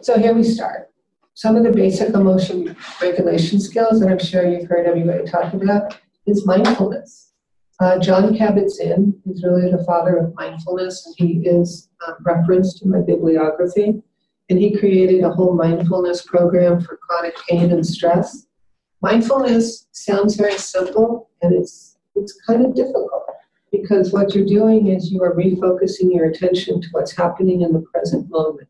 So 0.00 0.18
here 0.18 0.34
we 0.34 0.42
start. 0.42 0.90
Some 1.34 1.56
of 1.56 1.64
the 1.64 1.70
basic 1.70 2.10
emotion 2.10 2.76
regulation 3.02 3.60
skills 3.60 4.00
that 4.00 4.08
I'm 4.08 4.18
sure 4.18 4.48
you've 4.48 4.68
heard 4.68 4.86
everybody 4.86 5.24
talk 5.24 5.52
about 5.52 5.98
is 6.26 6.46
mindfulness. 6.46 7.33
Uh, 7.80 7.98
Jon 7.98 8.34
Kabat-Zinn 8.34 9.20
is 9.26 9.42
really 9.42 9.70
the 9.70 9.82
father 9.84 10.16
of 10.16 10.34
mindfulness, 10.34 11.12
he 11.16 11.38
is 11.44 11.88
uh, 12.06 12.12
referenced 12.20 12.82
in 12.82 12.90
my 12.90 13.00
bibliography. 13.00 14.02
And 14.50 14.58
he 14.58 14.76
created 14.78 15.24
a 15.24 15.30
whole 15.30 15.54
mindfulness 15.54 16.22
program 16.22 16.80
for 16.80 16.98
chronic 16.98 17.34
pain 17.48 17.72
and 17.72 17.84
stress. 17.84 18.46
Mindfulness 19.00 19.86
sounds 19.92 20.36
very 20.36 20.58
simple, 20.58 21.30
and 21.42 21.54
it's 21.54 21.96
it's 22.14 22.38
kind 22.46 22.64
of 22.64 22.74
difficult 22.74 23.24
because 23.72 24.12
what 24.12 24.34
you're 24.34 24.46
doing 24.46 24.86
is 24.86 25.10
you 25.10 25.22
are 25.22 25.34
refocusing 25.34 26.14
your 26.14 26.26
attention 26.26 26.80
to 26.80 26.88
what's 26.92 27.16
happening 27.16 27.62
in 27.62 27.72
the 27.72 27.84
present 27.92 28.30
moment. 28.30 28.68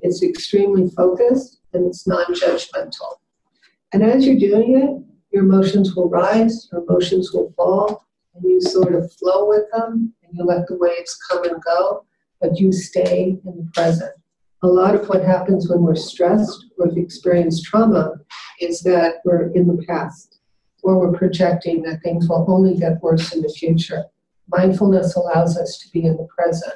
It's 0.00 0.22
extremely 0.22 0.88
focused 0.90 1.60
and 1.74 1.86
it's 1.86 2.06
non-judgmental. 2.06 3.18
And 3.92 4.02
as 4.02 4.26
you're 4.26 4.38
doing 4.38 4.78
it, 4.78 5.04
your 5.30 5.44
emotions 5.44 5.94
will 5.94 6.08
rise, 6.08 6.68
your 6.72 6.82
emotions 6.82 7.32
will 7.32 7.52
fall, 7.54 8.06
and 8.36 8.50
you 8.50 8.60
sort 8.60 8.94
of 8.94 9.12
flow 9.14 9.48
with 9.48 9.64
them, 9.72 10.12
and 10.22 10.36
you 10.36 10.44
let 10.44 10.66
the 10.66 10.76
waves 10.76 11.18
come 11.28 11.44
and 11.44 11.62
go, 11.62 12.04
but 12.40 12.58
you 12.58 12.72
stay 12.72 13.38
in 13.44 13.56
the 13.56 13.68
present. 13.74 14.12
A 14.62 14.66
lot 14.66 14.94
of 14.94 15.08
what 15.08 15.24
happens 15.24 15.68
when 15.68 15.82
we're 15.82 15.94
stressed 15.94 16.66
or 16.78 16.86
have 16.86 16.96
experienced 16.96 17.64
trauma 17.64 18.14
is 18.60 18.80
that 18.82 19.16
we're 19.24 19.50
in 19.52 19.66
the 19.66 19.82
past, 19.86 20.38
or 20.82 20.98
we're 20.98 21.18
projecting 21.18 21.82
that 21.82 22.02
things 22.02 22.28
will 22.28 22.44
only 22.48 22.76
get 22.76 23.02
worse 23.02 23.34
in 23.34 23.42
the 23.42 23.48
future. 23.48 24.04
Mindfulness 24.48 25.16
allows 25.16 25.56
us 25.58 25.78
to 25.78 25.90
be 25.92 26.06
in 26.06 26.16
the 26.16 26.26
present. 26.36 26.74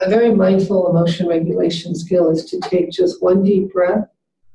A 0.00 0.10
very 0.10 0.34
mindful 0.34 0.90
emotion 0.90 1.26
regulation 1.26 1.94
skill 1.94 2.30
is 2.30 2.44
to 2.46 2.60
take 2.60 2.90
just 2.90 3.22
one 3.22 3.42
deep 3.42 3.72
breath 3.72 4.06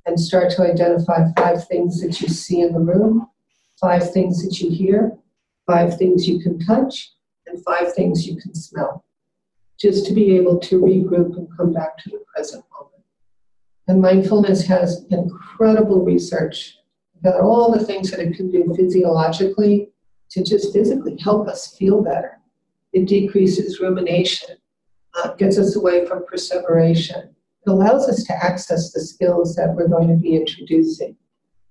and 0.05 0.19
start 0.19 0.51
to 0.51 0.61
identify 0.61 1.25
five 1.35 1.67
things 1.67 2.01
that 2.01 2.21
you 2.21 2.27
see 2.27 2.61
in 2.61 2.73
the 2.73 2.79
room, 2.79 3.27
five 3.79 4.11
things 4.13 4.43
that 4.43 4.59
you 4.59 4.69
hear, 4.69 5.17
five 5.65 5.97
things 5.97 6.27
you 6.27 6.39
can 6.39 6.59
touch, 6.59 7.11
and 7.47 7.63
five 7.63 7.93
things 7.93 8.27
you 8.27 8.39
can 8.39 8.53
smell. 8.53 9.03
Just 9.79 10.05
to 10.07 10.13
be 10.13 10.35
able 10.35 10.59
to 10.59 10.79
regroup 10.79 11.37
and 11.37 11.47
come 11.57 11.73
back 11.73 11.97
to 11.99 12.09
the 12.09 12.23
present 12.33 12.63
moment. 12.73 13.03
And 13.87 14.01
mindfulness 14.01 14.65
has 14.67 15.05
incredible 15.09 16.03
research 16.03 16.77
about 17.19 17.41
all 17.41 17.71
the 17.71 17.83
things 17.83 18.11
that 18.11 18.19
it 18.19 18.35
can 18.35 18.49
do 18.51 18.73
physiologically 18.75 19.89
to 20.31 20.43
just 20.43 20.73
physically 20.73 21.17
help 21.19 21.47
us 21.47 21.75
feel 21.75 22.01
better. 22.01 22.39
It 22.93 23.07
decreases 23.07 23.79
rumination, 23.79 24.57
uh, 25.15 25.33
gets 25.33 25.57
us 25.57 25.75
away 25.75 26.05
from 26.05 26.25
perseveration. 26.25 27.35
It 27.65 27.69
allows 27.69 28.07
us 28.07 28.23
to 28.25 28.33
access 28.33 28.91
the 28.91 29.01
skills 29.01 29.55
that 29.55 29.75
we're 29.75 29.87
going 29.87 30.07
to 30.07 30.15
be 30.15 30.35
introducing. 30.35 31.15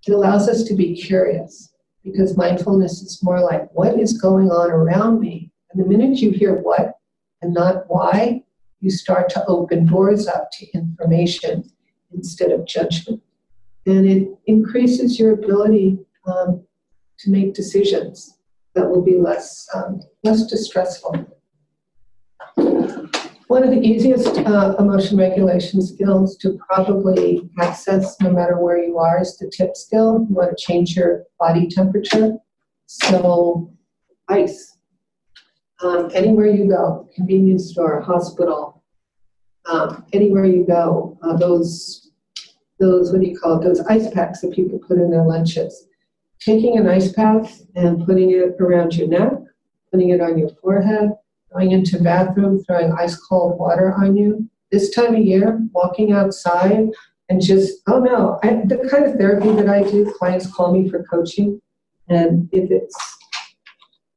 It 0.07 0.13
allows 0.13 0.49
us 0.49 0.63
to 0.65 0.75
be 0.75 0.95
curious 0.95 1.73
because 2.05 2.37
mindfulness 2.37 3.03
is 3.03 3.23
more 3.23 3.41
like 3.41 3.69
what 3.73 3.99
is 3.99 4.21
going 4.21 4.51
on 4.51 4.71
around 4.71 5.21
me. 5.21 5.51
And 5.73 5.83
the 5.83 5.89
minute 5.89 6.19
you 6.19 6.31
hear 6.31 6.55
what 6.55 6.95
and 7.43 7.55
not 7.55 7.85
why, 7.89 8.43
you 8.81 8.91
start 8.91 9.29
to 9.31 9.45
open 9.47 9.87
doors 9.87 10.27
up 10.27 10.51
to 10.53 10.67
information 10.73 11.71
instead 12.13 12.51
of 12.51 12.67
judgment. 12.67 13.23
And 13.87 14.07
it 14.07 14.29
increases 14.47 15.19
your 15.19 15.33
ability 15.33 15.99
um, 16.27 16.65
to 17.19 17.31
make 17.31 17.55
decisions 17.55 18.39
that 18.75 18.89
will 18.89 19.03
be 19.03 19.17
less, 19.17 19.69
um, 19.75 20.01
less 20.23 20.47
distressful. 20.47 21.15
One 23.51 23.65
of 23.65 23.71
the 23.71 23.81
easiest 23.81 24.39
uh, 24.39 24.77
emotion 24.79 25.19
regulation 25.19 25.83
skills 25.83 26.37
to 26.37 26.57
probably 26.69 27.51
access 27.59 28.15
no 28.21 28.31
matter 28.31 28.61
where 28.61 28.79
you 28.79 28.97
are 28.99 29.21
is 29.21 29.39
the 29.39 29.51
tip 29.51 29.77
skill. 29.77 30.25
You 30.31 30.37
want 30.37 30.57
to 30.57 30.65
change 30.65 30.95
your 30.95 31.25
body 31.37 31.67
temperature. 31.67 32.37
So, 32.87 33.73
ice. 34.29 34.79
Um, 35.83 36.13
anywhere 36.15 36.47
you 36.47 36.69
go, 36.69 37.11
convenience 37.13 37.73
store, 37.73 38.01
hospital, 38.01 38.85
um, 39.67 40.05
anywhere 40.13 40.45
you 40.45 40.65
go, 40.65 41.19
uh, 41.21 41.37
those, 41.37 42.13
those, 42.79 43.11
what 43.11 43.21
do 43.21 43.27
you 43.27 43.37
call 43.37 43.61
it, 43.61 43.65
those 43.65 43.81
ice 43.81 44.09
packs 44.13 44.43
that 44.43 44.53
people 44.53 44.79
put 44.79 44.99
in 44.99 45.11
their 45.11 45.25
lunches. 45.25 45.89
Taking 46.39 46.79
an 46.79 46.89
ice 46.89 47.11
pack 47.11 47.51
and 47.75 48.07
putting 48.07 48.31
it 48.31 48.55
around 48.61 48.95
your 48.95 49.09
neck, 49.09 49.33
putting 49.91 50.11
it 50.11 50.21
on 50.21 50.39
your 50.39 50.51
forehead, 50.63 51.15
going 51.53 51.73
into 51.73 52.03
bathroom, 52.03 52.63
throwing 52.65 52.93
ice 52.93 53.17
cold 53.17 53.59
water 53.59 53.95
on 53.95 54.17
you. 54.17 54.49
This 54.71 54.91
time 54.91 55.15
of 55.15 55.21
year, 55.21 55.61
walking 55.73 56.13
outside 56.13 56.89
and 57.29 57.41
just, 57.41 57.79
oh 57.87 58.01
no, 58.01 58.39
I, 58.43 58.63
the 58.67 58.89
kind 58.91 59.05
of 59.05 59.15
therapy 59.15 59.51
that 59.53 59.69
I 59.69 59.83
do, 59.83 60.13
clients 60.19 60.53
call 60.53 60.73
me 60.73 60.89
for 60.89 61.03
coaching. 61.05 61.61
And 62.09 62.49
if 62.53 62.71
it's 62.71 62.97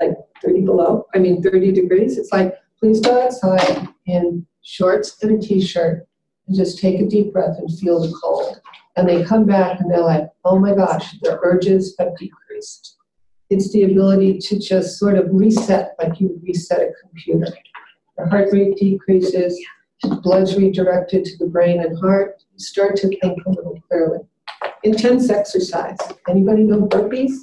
like 0.01 0.15
30 0.43 0.61
below, 0.61 1.05
I 1.13 1.19
mean 1.19 1.41
30 1.41 1.71
degrees, 1.71 2.17
it's 2.17 2.31
like, 2.31 2.55
please 2.79 2.99
go 2.99 3.23
outside 3.23 3.87
in 4.05 4.45
shorts 4.61 5.21
and 5.23 5.43
a 5.43 5.47
t-shirt 5.47 6.07
and 6.47 6.57
just 6.57 6.79
take 6.79 6.99
a 6.99 7.05
deep 7.07 7.31
breath 7.31 7.57
and 7.57 7.79
feel 7.79 8.01
the 8.01 8.13
cold. 8.21 8.59
And 8.95 9.07
they 9.07 9.23
come 9.23 9.45
back 9.45 9.79
and 9.79 9.89
they're 9.89 10.01
like, 10.01 10.27
oh 10.45 10.59
my 10.59 10.75
gosh, 10.75 11.15
their 11.21 11.39
urges 11.41 11.95
have 11.99 12.15
decreased. 12.17 12.97
It's 13.53 13.71
the 13.71 13.83
ability 13.83 14.39
to 14.39 14.57
just 14.57 14.97
sort 14.97 15.15
of 15.15 15.27
reset 15.29 15.93
like 16.01 16.19
you 16.19 16.41
reset 16.41 16.81
a 16.81 16.91
computer. 17.03 17.53
The 18.17 18.27
heart 18.27 18.49
rate 18.51 18.77
decreases, 18.77 19.63
blood's 20.23 20.57
redirected 20.57 21.23
to 21.25 21.37
the 21.37 21.45
brain 21.45 21.79
and 21.79 21.95
heart. 21.99 22.43
You 22.51 22.57
start 22.57 22.95
to 22.95 23.09
think 23.09 23.45
a 23.45 23.49
little 23.51 23.79
clearly. 23.87 24.21
Intense 24.83 25.29
exercise. 25.29 25.97
Anybody 26.27 26.63
know 26.63 26.87
burpees? 26.87 27.41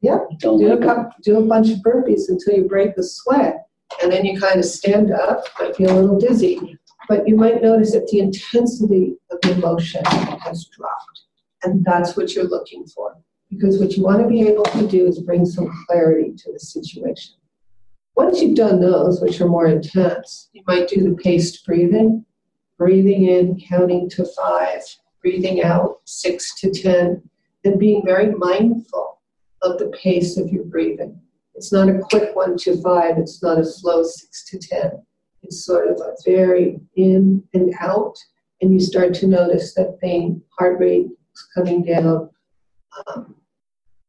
Yeah, 0.00 0.20
do 0.38 0.72
a, 0.72 0.78
couple, 0.78 1.12
do 1.22 1.36
a 1.36 1.44
bunch 1.44 1.70
of 1.70 1.80
burpees 1.80 2.30
until 2.30 2.54
you 2.54 2.64
break 2.66 2.96
a 2.96 3.02
sweat. 3.02 3.66
And 4.02 4.10
then 4.10 4.24
you 4.24 4.40
kind 4.40 4.58
of 4.58 4.64
stand 4.64 5.12
up, 5.12 5.44
might 5.60 5.76
be 5.76 5.84
a 5.84 5.92
little 5.92 6.18
dizzy. 6.18 6.78
But 7.10 7.28
you 7.28 7.36
might 7.36 7.60
notice 7.60 7.92
that 7.92 8.06
the 8.06 8.20
intensity 8.20 9.18
of 9.30 9.38
the 9.42 9.52
emotion 9.52 10.02
has 10.06 10.66
dropped. 10.74 11.20
And 11.62 11.84
that's 11.84 12.16
what 12.16 12.34
you're 12.34 12.48
looking 12.48 12.86
for. 12.86 13.18
Because 13.50 13.78
what 13.78 13.96
you 13.96 14.04
want 14.04 14.22
to 14.22 14.28
be 14.28 14.42
able 14.42 14.64
to 14.64 14.86
do 14.86 15.06
is 15.06 15.20
bring 15.20 15.46
some 15.46 15.72
clarity 15.86 16.34
to 16.36 16.52
the 16.52 16.60
situation. 16.60 17.34
Once 18.16 18.42
you've 18.42 18.56
done 18.56 18.80
those, 18.80 19.20
which 19.20 19.40
are 19.40 19.48
more 19.48 19.66
intense, 19.66 20.50
you 20.52 20.62
might 20.66 20.88
do 20.88 21.08
the 21.08 21.16
paced 21.22 21.64
breathing, 21.64 22.24
breathing 22.76 23.26
in, 23.26 23.60
counting 23.60 24.10
to 24.10 24.24
five, 24.24 24.82
breathing 25.22 25.62
out 25.62 26.00
six 26.04 26.58
to 26.60 26.70
10, 26.70 27.22
and 27.64 27.78
being 27.78 28.02
very 28.04 28.34
mindful 28.34 29.20
of 29.62 29.78
the 29.78 29.88
pace 29.88 30.36
of 30.36 30.50
your 30.50 30.64
breathing. 30.64 31.18
It's 31.54 31.72
not 31.72 31.88
a 31.88 31.98
quick 31.98 32.36
one 32.36 32.56
to 32.58 32.80
five, 32.82 33.18
it's 33.18 33.42
not 33.42 33.58
a 33.58 33.64
slow 33.64 34.02
six 34.02 34.44
to 34.50 34.58
10. 34.58 34.92
It's 35.42 35.64
sort 35.64 35.88
of 35.88 36.00
a 36.00 36.14
very 36.24 36.80
in 36.96 37.42
and 37.54 37.74
out, 37.80 38.16
and 38.60 38.72
you 38.72 38.80
start 38.80 39.14
to 39.14 39.26
notice 39.26 39.74
that 39.74 39.98
the 40.00 40.40
heart 40.58 40.78
rate 40.78 41.06
is 41.06 41.48
coming 41.54 41.84
down. 41.84 42.30
Um, 43.06 43.34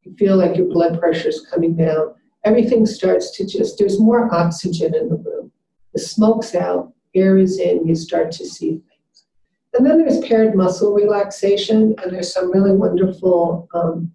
you 0.10 0.16
feel 0.18 0.38
like 0.38 0.58
your 0.58 0.68
blood 0.68 1.00
pressure 1.00 1.30
is 1.30 1.46
coming 1.52 1.76
down. 1.76 2.14
Everything 2.44 2.86
starts 2.86 3.36
to 3.38 3.46
just, 3.46 3.78
there's 3.78 4.00
more 4.00 4.34
oxygen 4.34 4.96
in 4.96 5.10
the 5.10 5.18
room. 5.18 5.52
The 5.94 6.00
smoke's 6.00 6.56
out, 6.56 6.94
air 7.16 7.38
is 7.38 7.60
in, 7.60 7.88
you 7.88 7.96
start 7.96 8.32
to 8.34 8.46
see 8.46 8.70
things. 8.70 9.26
And 9.74 9.86
then 9.86 10.00
there's 10.00 10.20
paired 10.20 10.56
muscle 10.56 10.94
relaxation, 10.94 11.96
and 12.02 12.14
there's 12.14 12.34
some 12.34 12.52
really 12.52 12.72
wonderful 12.72 13.68
um, 13.74 14.12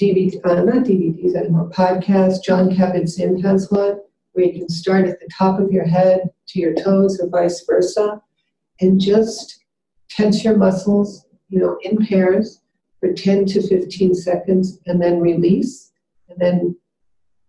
DVD, 0.00 0.34
uh, 0.44 0.62
not 0.62 0.84
DVDs 0.84 1.34
anymore, 1.34 1.68
podcasts. 1.70 2.42
Jon 2.42 2.70
Kabat-Zinn 2.70 3.40
has 3.42 3.70
one 3.70 4.00
where 4.32 4.46
you 4.46 4.52
can 4.52 4.68
start 4.68 5.06
at 5.06 5.18
the 5.20 5.28
top 5.36 5.58
of 5.58 5.72
your 5.72 5.84
head 5.84 6.30
to 6.48 6.60
your 6.60 6.74
toes 6.74 7.20
or 7.20 7.28
vice 7.28 7.64
versa, 7.66 8.22
and 8.80 9.00
just 9.00 9.64
tense 10.08 10.44
your 10.44 10.56
muscles, 10.56 11.26
you 11.48 11.58
know, 11.58 11.78
in 11.82 12.06
pairs 12.06 12.62
for 13.00 13.12
10 13.12 13.46
to 13.46 13.66
15 13.66 14.14
seconds, 14.14 14.78
and 14.86 15.00
then 15.00 15.20
release, 15.20 15.92
and 16.28 16.38
then 16.38 16.76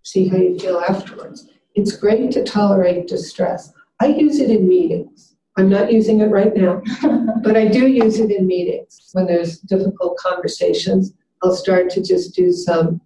see 0.03 0.27
how 0.27 0.38
you 0.38 0.57
feel 0.59 0.79
afterwards. 0.79 1.47
It's 1.75 1.95
great 1.95 2.31
to 2.31 2.43
tolerate 2.43 3.07
distress. 3.07 3.71
I 3.99 4.07
use 4.07 4.39
it 4.39 4.49
in 4.49 4.67
meetings. 4.67 5.35
I'm 5.57 5.69
not 5.69 5.91
using 5.91 6.21
it 6.21 6.27
right 6.27 6.55
now, 6.55 6.81
but 7.43 7.57
I 7.57 7.67
do 7.67 7.88
use 7.88 8.19
it 8.19 8.31
in 8.31 8.47
meetings 8.47 9.09
when 9.13 9.25
there's 9.25 9.59
difficult 9.59 10.17
conversations. 10.17 11.13
I'll 11.43 11.55
start 11.55 11.89
to 11.91 12.03
just 12.03 12.35
do 12.35 12.51
some 12.51 13.01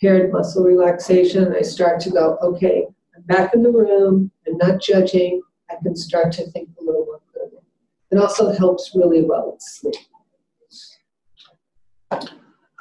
paired 0.00 0.32
muscle 0.32 0.64
relaxation. 0.64 1.54
I 1.54 1.62
start 1.62 2.00
to 2.02 2.10
go, 2.10 2.38
okay, 2.42 2.86
I'm 3.14 3.22
back 3.22 3.54
in 3.54 3.62
the 3.62 3.72
room. 3.72 4.30
I'm 4.46 4.56
not 4.58 4.80
judging. 4.80 5.42
I 5.70 5.76
can 5.82 5.96
start 5.96 6.32
to 6.32 6.46
think 6.50 6.68
a 6.80 6.84
little 6.84 7.06
more 7.06 7.20
clearly. 7.32 7.62
It 8.10 8.18
also 8.18 8.52
helps 8.52 8.92
really 8.94 9.22
well 9.22 9.52
with 9.52 9.62
sleep. 9.62 9.96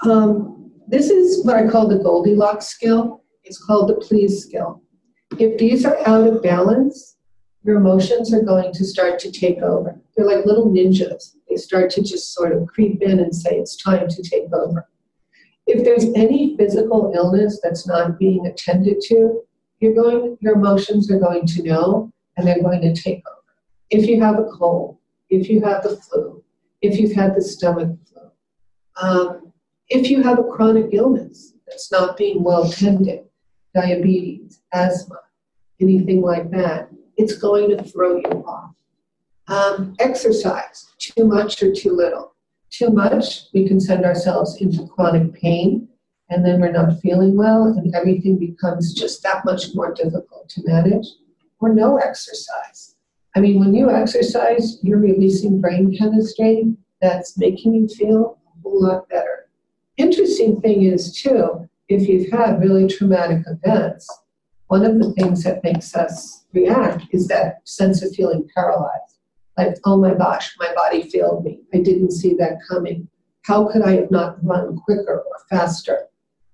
Um, 0.04 0.72
this 0.88 1.10
is 1.10 1.46
what 1.46 1.56
I 1.56 1.68
call 1.68 1.88
the 1.88 2.00
Goldilocks 2.00 2.68
skill. 2.68 3.24
It's 3.44 3.64
called 3.64 3.90
the 3.90 3.96
please 3.96 4.44
skill. 4.44 4.82
If 5.40 5.58
these 5.58 5.86
are 5.86 5.98
out 6.08 6.28
of 6.28 6.44
balance, 6.44 7.18
your 7.64 7.78
emotions 7.78 8.34
are 8.34 8.44
going 8.44 8.72
to 8.74 8.86
start 8.86 9.18
to 9.20 9.32
take 9.32 9.60
over. 9.60 10.00
They're 10.16 10.26
like 10.26 10.46
little 10.46 10.70
ninjas. 10.70 11.36
They 11.50 11.56
start 11.56 11.90
to 11.92 12.04
just 12.04 12.34
sort 12.34 12.54
of 12.54 12.68
creep 12.68 13.02
in 13.02 13.20
and 13.20 13.36
say, 13.36 13.58
it's 13.58 13.76
time 13.76 14.08
to 14.08 14.24
take 14.24 14.54
over. 14.54 14.88
If 15.66 15.84
there's 15.84 16.06
any 16.16 16.56
physical 16.58 17.12
illness 17.16 17.60
that's 17.64 17.88
not 17.88 18.20
being 18.20 18.46
attended 18.46 19.02
to, 19.08 19.42
you're 19.80 19.96
going, 19.96 20.38
your 20.42 20.56
emotions 20.56 21.10
are 21.12 21.20
going 21.20 21.48
to 21.48 21.64
know 21.64 22.12
and 22.38 22.48
they're 22.48 22.62
going 22.62 22.82
to 22.82 22.94
take 22.94 23.24
over. 23.28 23.42
If 23.90 24.08
you 24.08 24.22
have 24.22 24.38
a 24.38 24.46
cold, 24.46 24.98
if 25.30 25.50
you 25.50 25.62
have 25.62 25.84
the 25.84 25.98
flu, 25.98 26.44
if 26.82 27.00
you've 27.00 27.14
had 27.14 27.36
the 27.36 27.42
stomach 27.42 27.98
um, 29.02 29.54
if 29.90 30.10
you 30.10 30.24
have 30.24 30.40
a 30.40 30.44
chronic 30.44 30.90
illness 30.94 31.54
that's 31.68 31.92
not 31.92 32.18
being 32.18 32.44
well 32.44 32.70
tended, 32.70 33.26
diabetes, 33.74 34.62
asthma, 34.74 35.20
anything 35.82 36.22
like 36.22 36.50
that, 36.52 36.90
it's 37.18 37.38
going 37.38 37.70
to 37.70 37.84
throw 37.84 38.18
you 38.18 38.44
off. 38.46 38.72
Um, 39.48 39.96
exercise, 40.00 40.92
too 40.98 41.26
much 41.26 41.62
or 41.62 41.74
too 41.74 41.92
little. 41.92 42.34
Too 42.72 42.90
much, 42.90 43.46
we 43.54 43.68
can 43.68 43.80
send 43.80 44.06
ourselves 44.06 44.60
into 44.60 44.88
chronic 44.88 45.34
pain 45.34 45.88
and 46.30 46.44
then 46.44 46.60
we're 46.60 46.72
not 46.72 47.00
feeling 47.00 47.38
well 47.38 47.66
and 47.66 47.94
everything 47.94 48.40
becomes 48.40 48.94
just 48.94 49.22
that 49.24 49.46
much 49.46 49.76
more 49.76 49.94
difficult 49.94 50.50
to 50.50 50.64
manage. 50.66 51.08
Or 51.60 51.74
no 51.74 51.98
exercise. 51.98 52.96
I 53.36 53.40
mean, 53.40 53.60
when 53.60 53.74
you 53.74 53.90
exercise, 53.90 54.80
you're 54.82 55.00
releasing 55.00 55.62
brain 55.62 55.96
chemistry 55.98 56.76
that's 57.02 57.38
making 57.38 57.76
you 57.76 57.88
feel 57.88 58.40
whole 58.66 58.84
lot 58.84 59.08
better. 59.10 59.48
Interesting 59.98 60.60
thing 60.60 60.84
is, 60.84 61.16
too, 61.16 61.70
if 61.88 62.10
you've 62.10 62.32
had 62.32 62.60
really 62.60 62.88
traumatic 62.88 63.44
events, 63.48 64.10
one 64.68 64.84
of 64.84 65.00
the 65.00 65.14
things 65.14 65.44
that 65.44 65.64
makes 65.64 65.96
us 65.96 66.46
react 66.54 67.04
is 67.12 67.28
that 67.28 67.60
sense 67.64 68.04
of 68.04 68.14
feeling 68.16 68.50
paralyzed. 68.56 69.20
Like, 69.58 69.76
oh 69.86 69.98
my 69.98 70.14
gosh, 70.16 70.56
my 70.60 70.74
body 70.74 71.10
failed 71.10 71.46
me. 71.46 71.62
I 71.74 71.78
didn't 71.78 72.12
see 72.12 72.34
that 72.36 72.60
coming. 72.68 73.08
How 73.44 73.68
could 73.68 73.84
I 73.84 73.92
have 73.92 74.12
not 74.12 74.44
run 74.44 74.76
quicker 74.78 75.24
or 75.24 75.40
faster? 75.50 76.08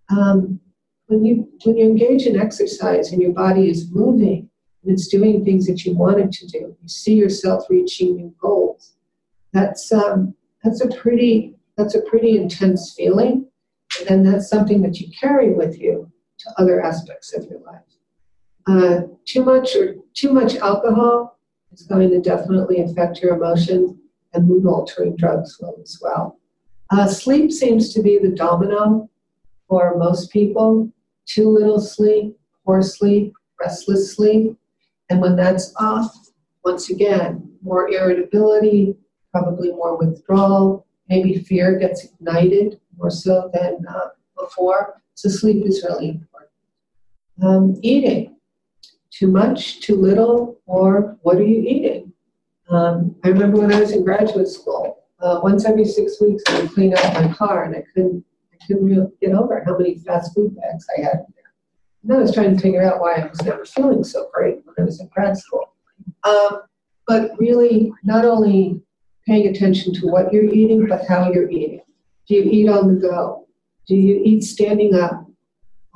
Um, 0.10 0.60
when 1.08 1.26
you 1.26 1.50
when 1.64 1.78
you 1.78 1.86
engage 1.86 2.26
in 2.26 2.40
exercise 2.40 3.12
and 3.12 3.22
your 3.22 3.32
body 3.32 3.70
is 3.70 3.92
moving 3.92 4.50
and 4.84 4.92
it's 4.92 5.08
doing 5.08 5.44
things 5.44 5.66
that 5.68 5.84
you 5.86 5.96
want 5.96 6.20
it 6.20 6.32
to 6.34 6.48
do, 6.48 6.76
you 6.82 6.90
see 6.90 7.16
yourself 7.16 7.66
reaching 7.70 8.18
new 8.18 8.36
goals. 8.40 8.94
That's 9.54 9.92
um, 9.92 10.36
that's 10.64 10.82
a 10.82 10.90
pretty 10.90 11.56
that's 11.82 11.96
a 11.96 12.02
pretty 12.02 12.38
intense 12.38 12.94
feeling, 12.96 13.48
and 14.10 14.26
that's 14.26 14.50
something 14.50 14.82
that 14.84 15.00
you 15.00 15.12
carry 15.20 15.54
with 15.54 15.80
you 15.80 16.12
to 16.40 16.54
other 16.58 16.82
aspects 16.82 17.36
of 17.36 17.46
your 17.46 17.60
life. 17.62 17.82
Uh, 18.68 19.08
too 19.26 19.44
much 19.44 19.76
or 19.76 19.96
too 20.14 20.32
much 20.32 20.56
alcohol 20.58 21.40
is 21.72 21.84
going 21.84 22.10
to 22.10 22.22
definitely 22.22 22.82
affect 22.82 23.20
your 23.22 23.36
emotions, 23.36 23.98
and 24.34 24.48
mood 24.48 24.66
altering 24.66 25.16
drugs 25.16 25.58
will 25.60 25.76
as 25.82 26.00
well. 26.02 26.40
Uh, 26.92 27.08
sleep 27.08 27.52
seems 27.52 27.94
to 27.94 28.02
be 28.02 28.20
the 28.20 28.30
domino 28.30 29.10
for 29.68 29.98
most 29.98 30.32
people. 30.32 30.92
Too 31.26 31.50
little 31.50 31.80
sleep, 31.80 32.38
poor 32.66 32.82
sleep, 32.82 33.34
restless 33.60 34.16
sleep, 34.16 34.56
and 35.10 35.22
when 35.22 35.36
that's 35.36 35.74
off, 35.78 36.14
once 36.64 36.90
again, 36.90 37.50
more 37.64 37.90
irritability, 37.90 38.96
probably 39.32 39.72
more 39.72 39.98
withdrawal, 39.98 40.86
maybe 41.12 41.40
fear 41.40 41.78
gets 41.78 42.06
ignited 42.06 42.80
more 42.98 43.12
so 43.12 43.52
than 43.54 43.86
uh, 43.88 44.08
before. 44.40 45.02
So 45.16 45.28
sleep 45.28 45.66
is 45.66 45.84
really 45.84 46.10
important. 46.10 46.52
Um, 47.44 47.76
eating, 47.82 48.38
too 49.10 49.28
much, 49.28 49.82
too 49.82 49.98
little, 49.98 50.60
or 50.66 51.18
what 51.24 51.36
are 51.36 51.44
you 51.44 51.62
eating? 51.74 52.14
Um, 52.70 53.16
I 53.26 53.28
remember 53.28 53.58
when 53.60 53.74
I 53.74 53.80
was 53.82 53.92
in 53.92 54.06
graduate 54.06 54.48
school, 54.48 55.04
uh, 55.22 55.42
once 55.44 55.66
every 55.66 55.86
six 55.86 56.22
weeks 56.22 56.44
I 56.48 56.62
would 56.62 56.72
clean 56.72 56.98
out 56.98 57.14
my 57.14 57.28
car 57.34 57.66
and 57.66 57.76
I 57.76 57.84
couldn't, 57.94 58.24
I 58.54 58.66
couldn't 58.66 58.86
really 58.86 59.08
get 59.20 59.34
over 59.34 59.62
how 59.66 59.78
many 59.78 59.98
fast 59.98 60.34
food 60.34 60.56
bags 60.56 60.86
I 60.98 61.02
had 61.02 61.20
there. 61.36 61.52
And 62.04 62.14
I 62.14 62.18
was 62.18 62.34
trying 62.34 62.56
to 62.56 62.62
figure 62.62 62.84
out 62.84 63.02
why 63.02 63.16
I 63.16 63.28
was 63.28 63.42
never 63.44 63.66
feeling 63.66 64.04
so 64.06 64.30
great 64.34 64.60
when 64.64 64.76
I 64.80 64.84
was 64.84 65.02
in 65.02 65.08
grad 65.08 65.38
school. 65.38 65.74
Um, 66.24 66.62
but 67.06 67.32
really, 67.38 67.92
not 68.04 68.24
only 68.24 68.82
paying 69.32 69.48
attention 69.48 69.94
to 69.94 70.08
what 70.08 70.34
you're 70.34 70.54
eating, 70.54 70.86
but 70.88 71.08
how 71.08 71.32
you're 71.32 71.50
eating. 71.50 71.80
Do 72.28 72.36
you 72.36 72.44
eat 72.44 72.68
on 72.68 72.94
the 72.94 73.00
go? 73.00 73.48
Do 73.88 73.96
you 73.96 74.22
eat 74.26 74.44
standing 74.44 74.94
up? 74.94 75.26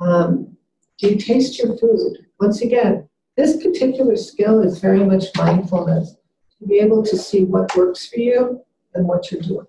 Um, 0.00 0.56
do 0.98 1.10
you 1.10 1.16
taste 1.18 1.58
your 1.58 1.76
food? 1.76 2.26
Once 2.40 2.62
again, 2.62 3.06
this 3.36 3.62
particular 3.62 4.16
skill 4.16 4.62
is 4.62 4.78
very 4.78 5.04
much 5.04 5.24
mindfulness 5.36 6.16
to 6.58 6.66
be 6.66 6.78
able 6.78 7.02
to 7.04 7.16
see 7.18 7.44
what 7.44 7.76
works 7.76 8.08
for 8.08 8.18
you 8.18 8.62
and 8.94 9.06
what 9.06 9.30
you're 9.30 9.42
doing. 9.42 9.66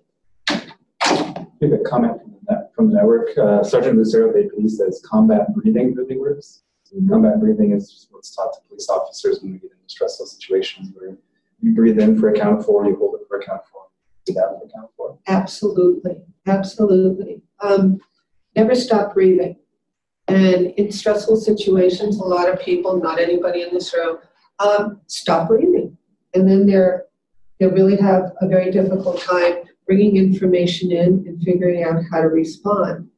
Give 1.60 1.72
a 1.74 1.78
comment 1.86 2.22
from 2.22 2.38
the, 2.46 2.70
from 2.74 2.88
the 2.88 2.94
network. 2.94 3.36
Uh, 3.36 3.62
Sergeant 3.62 3.98
Lucero 3.98 4.32
Police 4.32 4.78
says 4.78 5.02
combat 5.04 5.52
breathing 5.54 5.94
really 5.94 6.16
works. 6.16 6.62
Mm-hmm. 6.94 7.10
Combat 7.10 7.38
breathing 7.38 7.72
is 7.72 8.08
what's 8.10 8.34
taught 8.34 8.54
to 8.54 8.60
police 8.66 8.88
officers 8.88 9.40
when 9.42 9.52
we 9.52 9.58
get 9.58 9.72
into 9.72 9.88
stressful 9.88 10.24
situations 10.24 10.88
where 10.94 11.18
you 11.60 11.74
breathe 11.74 11.98
in 11.98 12.18
for 12.18 12.30
a 12.30 12.32
count 12.32 12.60
of 12.60 12.64
four, 12.64 12.86
you 12.86 12.96
hold 12.96 13.17
it 13.40 13.46
for 13.46 13.86
a 14.28 14.32
count 14.34 14.84
of 14.84 14.90
four, 14.96 15.18
for. 15.18 15.18
Absolutely, 15.26 16.22
absolutely. 16.46 17.42
Um, 17.60 18.00
never 18.56 18.74
stop 18.74 19.14
breathing. 19.14 19.56
And 20.26 20.66
in 20.72 20.92
stressful 20.92 21.36
situations, 21.36 22.18
a 22.18 22.24
lot 22.24 22.52
of 22.52 22.60
people, 22.60 23.00
not 23.00 23.18
anybody 23.18 23.62
in 23.62 23.72
this 23.72 23.94
room, 23.94 24.18
um, 24.58 25.00
stop 25.06 25.48
breathing. 25.48 25.96
And 26.34 26.48
then 26.48 26.66
they're, 26.66 27.06
they 27.58 27.66
really 27.66 27.96
have 27.96 28.32
a 28.40 28.46
very 28.46 28.70
difficult 28.70 29.20
time 29.20 29.64
bringing 29.86 30.16
information 30.16 30.92
in 30.92 31.24
and 31.26 31.42
figuring 31.42 31.82
out 31.82 32.02
how 32.10 32.20
to 32.20 32.28
respond. 32.28 33.08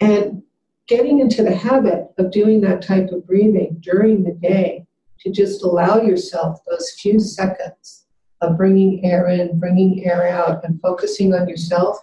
And 0.00 0.42
getting 0.86 1.18
into 1.18 1.42
the 1.42 1.54
habit 1.54 2.08
of 2.18 2.30
doing 2.30 2.60
that 2.60 2.82
type 2.82 3.08
of 3.10 3.26
breathing 3.26 3.78
during 3.80 4.22
the 4.22 4.32
day 4.32 4.86
to 5.20 5.30
just 5.30 5.64
allow 5.64 6.00
yourself 6.00 6.60
those 6.68 6.90
few 7.00 7.18
seconds 7.18 8.03
of 8.44 8.56
bringing 8.56 9.04
air 9.04 9.28
in, 9.28 9.58
bringing 9.58 10.04
air 10.04 10.28
out, 10.28 10.64
and 10.64 10.80
focusing 10.80 11.34
on 11.34 11.48
yourself, 11.48 11.98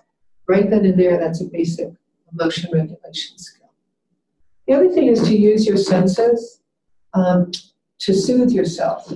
right 0.47 0.69
then 0.69 0.85
and 0.85 0.99
there, 0.99 1.17
that's 1.17 1.41
a 1.41 1.45
basic 1.45 1.89
emotion 2.33 2.69
regulation 2.71 3.37
skill. 3.37 3.71
The 4.67 4.73
other 4.73 4.89
thing 4.89 5.07
is 5.07 5.21
to 5.23 5.37
use 5.37 5.65
your 5.65 5.77
senses 5.77 6.61
um, 7.13 7.51
to 7.99 8.13
soothe 8.13 8.51
yourself, 8.51 9.13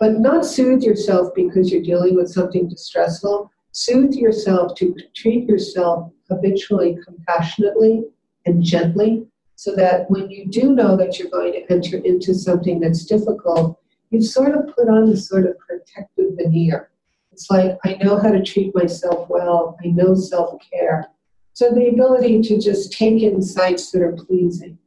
but 0.00 0.20
not 0.20 0.44
soothe 0.44 0.82
yourself 0.82 1.34
because 1.34 1.70
you're 1.70 1.82
dealing 1.82 2.14
with 2.14 2.30
something 2.30 2.68
distressful. 2.68 3.50
Soothe 3.72 4.14
yourself 4.14 4.74
to 4.76 4.94
treat 5.14 5.48
yourself 5.48 6.10
habitually, 6.28 6.98
compassionately, 7.04 8.04
and 8.46 8.62
gently 8.62 9.26
so 9.58 9.74
that 9.74 10.10
when 10.10 10.30
you 10.30 10.46
do 10.46 10.72
know 10.72 10.96
that 10.96 11.18
you're 11.18 11.30
going 11.30 11.52
to 11.52 11.72
enter 11.72 11.98
into 11.98 12.32
something 12.32 12.78
that's 12.80 13.04
difficult, 13.04 13.77
you 14.10 14.22
sort 14.22 14.54
of 14.54 14.74
put 14.74 14.88
on 14.88 15.08
a 15.08 15.16
sort 15.16 15.46
of 15.46 15.58
protective 15.58 16.32
veneer. 16.36 16.90
It's 17.32 17.50
like, 17.50 17.78
I 17.84 17.94
know 18.02 18.18
how 18.18 18.30
to 18.30 18.42
treat 18.42 18.74
myself 18.74 19.28
well, 19.28 19.78
I 19.84 19.88
know 19.88 20.14
self 20.14 20.60
care. 20.70 21.08
So 21.52 21.70
the 21.70 21.88
ability 21.88 22.42
to 22.42 22.58
just 22.58 22.92
take 22.92 23.22
in 23.22 23.42
sights 23.42 23.90
that 23.90 24.02
are 24.02 24.12
pleasing, 24.12 24.78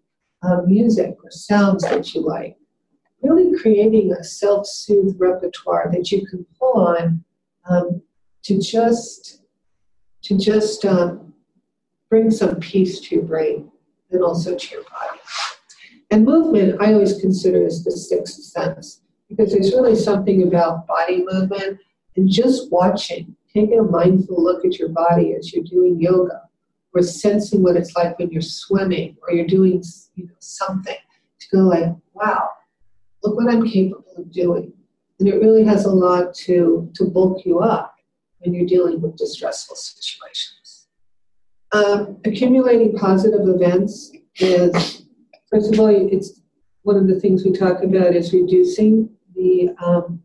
um, 0.41 0.67
music 0.67 1.17
or 1.23 1.31
sounds 1.31 1.84
that 1.84 2.13
you 2.13 2.21
like, 2.21 2.57
really 3.21 3.57
creating 3.60 4.12
a 4.13 4.23
self 4.23 4.65
soothe 4.65 5.15
repertoire 5.19 5.89
that 5.91 6.12
you 6.12 6.25
can 6.25 6.45
pull 6.60 6.88
on 6.88 7.23
um, 7.69 8.01
to 8.43 8.60
just 8.60 9.41
to 10.23 10.38
just 10.38 10.86
um, 10.86 11.34
bring 12.10 12.29
some 12.29 12.60
peace 12.60 12.99
to 12.99 13.15
your 13.15 13.23
brain 13.23 13.71
and 14.12 14.23
also 14.23 14.55
to 14.55 14.75
your 14.75 14.84
body. 14.84 15.19
And 16.12 16.25
movement, 16.25 16.81
I 16.81 16.93
always 16.93 17.19
consider 17.19 17.65
as 17.65 17.84
the 17.84 17.91
sixth 17.91 18.43
sense 18.43 19.01
because 19.32 19.54
there's 19.54 19.72
really 19.72 19.96
something 19.96 20.44
about 20.44 20.86
body 20.88 21.24
movement 21.26 21.80
and 22.17 22.30
just 22.30 22.70
watching, 22.72 23.36
taking 23.54 23.80
a 23.80 23.84
mindful 23.84 24.44
look 24.44 24.65
at 24.65 24.78
your 24.78 24.89
body 24.89 25.34
as 25.34 25.54
you're 25.54 25.63
doing 25.63 26.00
yoga 26.00 26.41
or 26.94 27.02
sensing 27.02 27.63
what 27.63 27.78
it's 27.78 27.96
like 27.96 28.20
when 28.20 28.30
you're 28.30 28.41
swimming 28.41 29.15
or 29.22 29.34
you're 29.34 29.48
doing 29.48 29.82
you 30.15 30.26
know, 30.26 30.34
something 30.39 30.98
to 31.39 31.48
go 31.54 31.60
like, 31.60 31.86
wow, 32.13 32.50
look 33.24 33.38
what 33.38 33.52
I'm 33.52 33.67
capable 33.67 34.13
of 34.17 34.32
doing. 34.32 34.74
And 35.20 35.30
it 35.30 35.36
really 35.36 35.63
has 35.63 35.86
a 35.86 35.91
lot 35.91 36.34
to, 36.46 36.91
to 36.96 37.06
bulk 37.06 37.46
you 37.46 37.60
up 37.60 37.96
when 38.39 38.54
you're 38.54 38.65
dealing 38.65 39.00
with 39.00 39.15
distressful 39.15 39.78
situations. 39.78 40.88
Um, 41.72 42.17
accumulating 42.26 42.98
positive 42.98 43.48
events 43.48 44.12
is, 44.36 45.06
first 45.50 45.74
of 45.74 45.80
all, 45.80 45.88
it's 45.88 46.41
one 46.84 46.98
of 46.98 47.08
the 47.08 47.20
things 47.20 47.46
we 47.46 47.54
talk 47.54 47.84
about 47.84 48.15
is 48.15 48.34
reducing 48.34 49.10
the 49.41 49.75
um, 49.84 50.21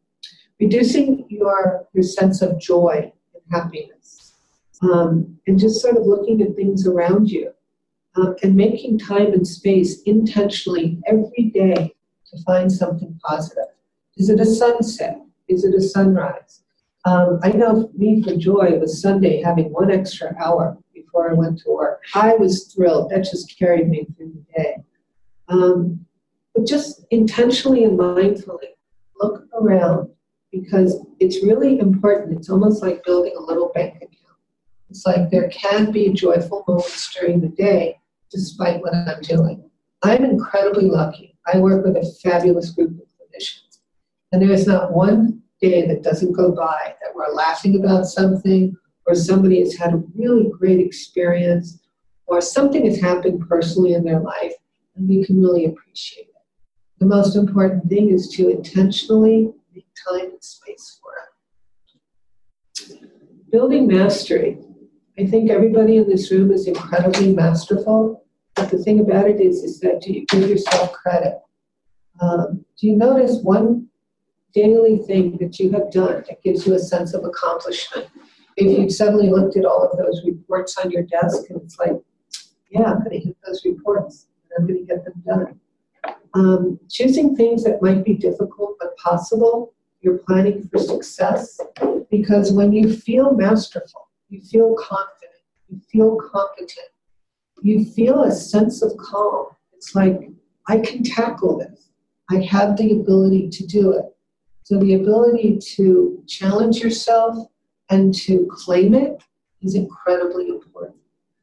reducing 0.61 1.27
your 1.29 1.87
your 1.93 2.03
sense 2.03 2.43
of 2.43 2.59
joy 2.61 3.13
and 3.35 3.43
happiness, 3.51 4.35
um, 4.83 5.37
and 5.47 5.59
just 5.59 5.81
sort 5.81 5.97
of 5.97 6.07
looking 6.07 6.43
at 6.43 6.55
things 6.55 6.87
around 6.87 7.31
you, 7.31 7.51
um, 8.17 8.37
and 8.43 8.55
making 8.55 8.99
time 8.99 9.33
and 9.33 9.47
space 9.47 10.03
intentionally 10.03 11.01
every 11.07 11.51
day 11.53 11.95
to 12.31 12.43
find 12.45 12.71
something 12.71 13.19
positive. 13.25 13.71
Is 14.17 14.29
it 14.29 14.41
a 14.41 14.47
sunset? 14.47 15.21
Is 15.49 15.65
it 15.65 15.75
a 15.75 15.81
sunrise? 15.81 16.63
Um, 17.05 17.39
I 17.45 17.51
know 17.53 17.91
me 17.97 18.23
for 18.23 18.35
joy 18.35 18.79
was 18.79 19.01
Sunday 19.01 19.41
having 19.41 19.73
one 19.73 19.93
extra 19.93 20.35
hour 20.43 20.77
before 20.93 21.31
I 21.31 21.35
went 21.35 21.61
to 21.61 21.71
work. 21.71 22.03
I 22.15 22.35
was 22.35 22.73
thrilled. 22.75 23.11
That 23.11 23.21
just 23.21 23.57
carried 23.57 23.89
me 23.89 24.07
through 24.17 24.33
the 24.33 24.63
day. 24.63 24.77
Um, 25.49 26.05
but 26.53 26.67
just 26.67 27.05
intentionally 27.11 27.85
and 27.85 27.97
mindfully 27.97 28.76
look 29.21 29.45
around 29.61 30.09
because 30.53 31.05
it's 31.21 31.43
really 31.43 31.79
important. 31.79 32.37
It's 32.37 32.51
almost 32.51 32.83
like 32.83 33.05
building 33.05 33.35
a 33.37 33.43
little 33.43 33.71
bank 33.75 33.97
account. 33.97 34.39
It's 34.91 35.05
like 35.05 35.31
there 35.31 35.49
can 35.49 35.91
be 35.91 36.13
joyful 36.13 36.65
moments 36.67 37.15
during 37.15 37.41
the 37.41 37.49
day 37.49 37.99
despite 38.31 38.81
what 38.81 38.95
I'm 38.95 39.21
doing. 39.23 39.69
I'm 40.03 40.25
incredibly 40.25 40.89
lucky. 40.89 41.37
I 41.53 41.59
work 41.59 41.85
with 41.85 41.97
a 41.97 42.19
fabulous 42.23 42.71
group 42.71 42.91
of 42.91 43.07
clinicians. 43.07 43.79
And 44.33 44.43
there 44.43 44.51
is 44.51 44.67
not 44.67 44.93
one 44.93 45.43
day 45.61 45.87
that 45.87 46.03
doesn't 46.03 46.33
go 46.33 46.53
by 46.53 46.95
that 47.01 47.15
we're 47.15 47.33
laughing 47.33 47.77
about 47.83 48.07
something 48.07 48.77
or 49.07 49.15
somebody 49.15 49.61
has 49.61 49.75
had 49.77 49.95
a 49.95 50.03
really 50.15 50.51
great 50.51 50.81
experience, 50.81 51.79
or 52.27 52.41
something 52.41 52.85
has 52.87 53.01
happened 53.01 53.49
personally 53.49 53.95
in 53.95 54.05
their 54.05 54.21
life, 54.21 54.53
and 54.97 55.09
we 55.09 55.25
can 55.25 55.41
really 55.41 55.67
appreciate 55.67 56.27
it. 56.27 56.36
The 56.99 57.07
most 57.07 57.37
important 57.37 57.89
thing 57.89 58.11
is 58.11 58.29
to 58.31 58.49
intentionally 58.49 59.53
make 59.75 59.87
time 60.09 60.31
and 60.31 60.43
space 60.43 60.99
for 61.03 61.13
it. 62.93 63.01
Building 63.51 63.87
mastery. 63.87 64.59
I 65.19 65.27
think 65.27 65.51
everybody 65.51 65.99
in 65.99 66.09
this 66.09 66.31
room 66.31 66.51
is 66.51 66.67
incredibly 66.67 67.33
masterful, 67.33 68.25
but 68.55 68.71
the 68.71 68.79
thing 68.79 69.01
about 69.01 69.29
it 69.29 69.41
is, 69.41 69.63
is 69.63 69.81
that 69.81 70.01
do 70.01 70.13
you 70.13 70.27
give 70.27 70.49
yourself 70.49 70.93
credit? 70.93 71.39
Um, 72.21 72.65
do 72.79 72.87
you 72.87 72.97
notice 72.97 73.41
one 73.43 73.89
daily 74.55 74.99
thing 74.99 75.37
that 75.39 75.59
you 75.59 75.71
have 75.73 75.91
done 75.91 76.25
that 76.29 76.43
gives 76.43 76.67
you 76.67 76.75
a 76.75 76.79
sense 76.79 77.13
of 77.13 77.25
accomplishment? 77.25 78.09
If 78.57 78.79
you 78.79 78.89
suddenly 78.89 79.29
looked 79.29 79.57
at 79.57 79.67
all 79.67 79.87
of 79.87 79.99
those 79.99 80.23
reports 80.25 80.79
on 80.79 80.91
your 80.91 81.03
desk 81.03 81.51
and 81.51 81.61
it's 81.61 81.79
like, 81.79 81.93
yeah, 82.71 82.85
I'm 82.85 82.99
going 83.05 83.11
to 83.11 83.19
hit 83.19 83.37
those 83.47 83.63
reports 83.67 84.29
and 84.45 84.53
I'm 84.59 84.67
going 84.67 84.87
to 84.87 84.95
get 84.95 85.05
them 85.05 85.23
done. 85.27 85.61
Um, 86.37 86.79
choosing 86.91 87.35
things 87.35 87.65
that 87.65 87.81
might 87.81 88.05
be 88.05 88.13
difficult 88.13 88.77
but 88.79 88.95
possible, 88.99 89.73
you're 90.03 90.19
planning 90.19 90.69
for 90.69 90.77
success 90.77 91.59
because 92.11 92.53
when 92.53 92.75
you 92.75 92.93
feel 92.93 93.33
masterful, 93.33 94.11
you 94.29 94.43
feel 94.43 94.75
confident, 94.75 95.41
you 95.71 95.81
feel 95.91 96.19
competent, 96.31 96.91
you 97.63 97.87
feel 97.87 98.25
a 98.25 98.33
sense 98.33 98.83
of 98.83 98.95
calm. 98.99 99.47
It's 99.73 99.95
like, 99.95 100.29
I 100.69 100.81
can 100.81 101.03
tackle 101.03 101.59
this. 101.59 101.89
I 102.31 102.41
have 102.43 102.77
the 102.77 102.93
ability 102.93 103.49
to 103.49 103.67
do 103.67 103.93
it. 103.93 104.05
So 104.65 104.79
the 104.79 104.93
ability 104.93 105.59
to 105.77 106.23
challenge 106.27 106.81
yourself 106.81 107.49
and 107.89 108.13
to 108.27 108.47
claim 108.51 108.93
it 108.93 109.23
is 109.63 109.75
incredibly 109.75 110.49
important. 110.49 110.97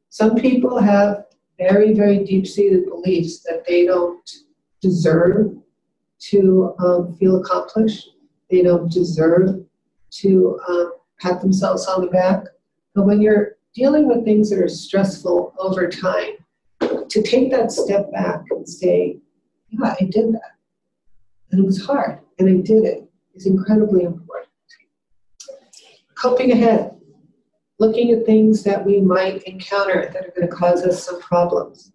Some 0.10 0.36
people 0.36 0.78
have 0.78 1.26
very, 1.58 1.96
very 1.96 2.24
deep 2.24 2.46
seated 2.46 2.86
beliefs 2.86 3.40
that 3.40 3.66
they 3.68 3.88
don't 3.88 4.30
deserve 4.84 5.56
to 6.20 6.76
um, 6.80 7.16
feel 7.16 7.38
accomplished, 7.38 8.10
they 8.52 8.62
don't 8.62 8.92
deserve 8.92 9.66
to 10.12 10.60
um, 10.68 10.94
pat 11.20 11.42
themselves 11.42 11.88
on 11.88 12.02
the 12.02 12.12
back. 12.12 12.44
But 12.94 13.06
when 13.06 13.22
you're 13.22 13.56
dealing 13.74 14.08
with 14.08 14.24
things 14.24 14.50
that 14.50 14.60
are 14.60 14.68
stressful 14.68 15.56
over 15.58 15.88
time, 15.88 16.34
to 17.10 17.22
take 17.22 17.50
that 17.52 17.72
step 17.72 18.12
back 18.12 18.42
and 18.52 18.68
say, 18.68 19.18
yeah, 19.70 19.96
I 20.00 20.04
did 20.04 20.34
that. 20.34 20.52
And 21.52 21.62
it 21.62 21.66
was 21.66 21.84
hard, 21.86 22.20
and 22.40 22.50
I 22.50 22.62
did 22.62 22.84
it, 22.84 23.04
is 23.36 23.46
incredibly 23.46 24.04
important. 24.04 24.50
Coping 26.16 26.52
ahead, 26.52 26.92
looking 27.80 28.12
at 28.12 28.26
things 28.26 28.64
that 28.64 28.84
we 28.86 29.00
might 29.00 29.44
encounter 29.44 30.10
that 30.14 30.26
are 30.26 30.34
going 30.36 30.48
to 30.48 30.56
cause 30.56 30.84
us 30.84 31.04
some 31.04 31.22
problems, 31.22 31.92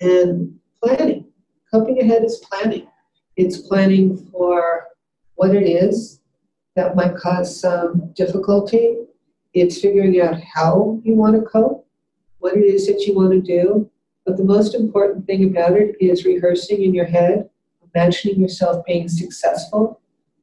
and 0.00 0.58
planning. 0.82 1.29
Coping 1.72 2.00
ahead 2.00 2.24
is 2.24 2.38
planning. 2.38 2.88
It's 3.36 3.58
planning 3.58 4.16
for 4.16 4.88
what 5.36 5.54
it 5.54 5.62
is 5.62 6.20
that 6.74 6.96
might 6.96 7.14
cause 7.14 7.60
some 7.60 8.12
difficulty. 8.14 8.96
It's 9.54 9.80
figuring 9.80 10.20
out 10.20 10.40
how 10.40 11.00
you 11.04 11.14
want 11.14 11.36
to 11.36 11.42
cope, 11.42 11.86
what 12.38 12.56
it 12.56 12.64
is 12.64 12.88
that 12.88 13.02
you 13.02 13.14
want 13.14 13.30
to 13.32 13.40
do. 13.40 13.88
But 14.26 14.36
the 14.36 14.44
most 14.44 14.74
important 14.74 15.26
thing 15.26 15.44
about 15.44 15.76
it 15.76 15.94
is 16.00 16.24
rehearsing 16.24 16.82
in 16.82 16.92
your 16.92 17.04
head, 17.04 17.48
imagining 17.94 18.40
yourself 18.40 18.84
being 18.84 19.08
successful, 19.08 20.00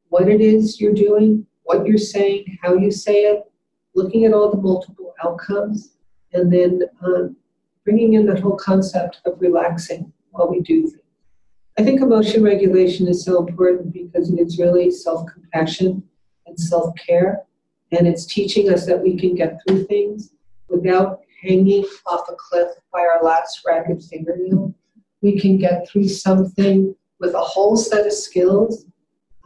what 0.07 0.29
it 0.29 0.39
is 0.39 0.79
you're 0.79 0.93
doing, 0.93 1.45
what 1.63 1.85
you're 1.85 1.97
saying, 1.97 2.57
how 2.61 2.75
you 2.75 2.89
say 2.89 3.23
it, 3.23 3.51
looking 3.95 4.23
at 4.23 4.33
all 4.33 4.49
the 4.49 4.61
multiple 4.61 5.13
outcomes, 5.21 5.97
and 6.31 6.51
then 6.53 6.83
um, 7.05 7.35
bringing 7.83 8.13
in 8.13 8.25
that 8.27 8.39
whole 8.39 8.55
concept 8.55 9.19
of 9.25 9.41
relaxing 9.41 10.13
while 10.31 10.49
we 10.49 10.61
do 10.61 10.87
things. 10.87 11.01
I 11.79 11.83
think 11.83 12.01
emotion 12.01 12.43
regulation 12.43 13.07
is 13.07 13.23
so 13.23 13.45
important 13.45 13.93
because 13.93 14.31
it 14.31 14.39
is 14.39 14.57
really 14.57 14.89
self 14.89 15.27
compassion 15.31 16.01
and 16.47 16.59
self 16.59 16.95
care, 16.95 17.43
and 17.91 18.07
it's 18.07 18.25
teaching 18.25 18.71
us 18.71 18.85
that 18.87 19.01
we 19.01 19.15
can 19.15 19.35
get 19.35 19.59
through 19.61 19.85
things 19.85 20.33
without 20.69 21.21
hanging 21.41 21.85
off 22.07 22.27
a 22.29 22.35
cliff 22.35 22.69
by 22.91 23.01
our 23.01 23.23
last 23.23 23.61
ragged 23.65 24.03
fingernail. 24.03 24.73
We 25.21 25.39
can 25.39 25.57
get 25.57 25.87
through 25.87 26.07
something 26.07 26.95
with 27.19 27.35
a 27.35 27.41
whole 27.41 27.77
set 27.77 28.07
of 28.07 28.13
skills 28.13 28.85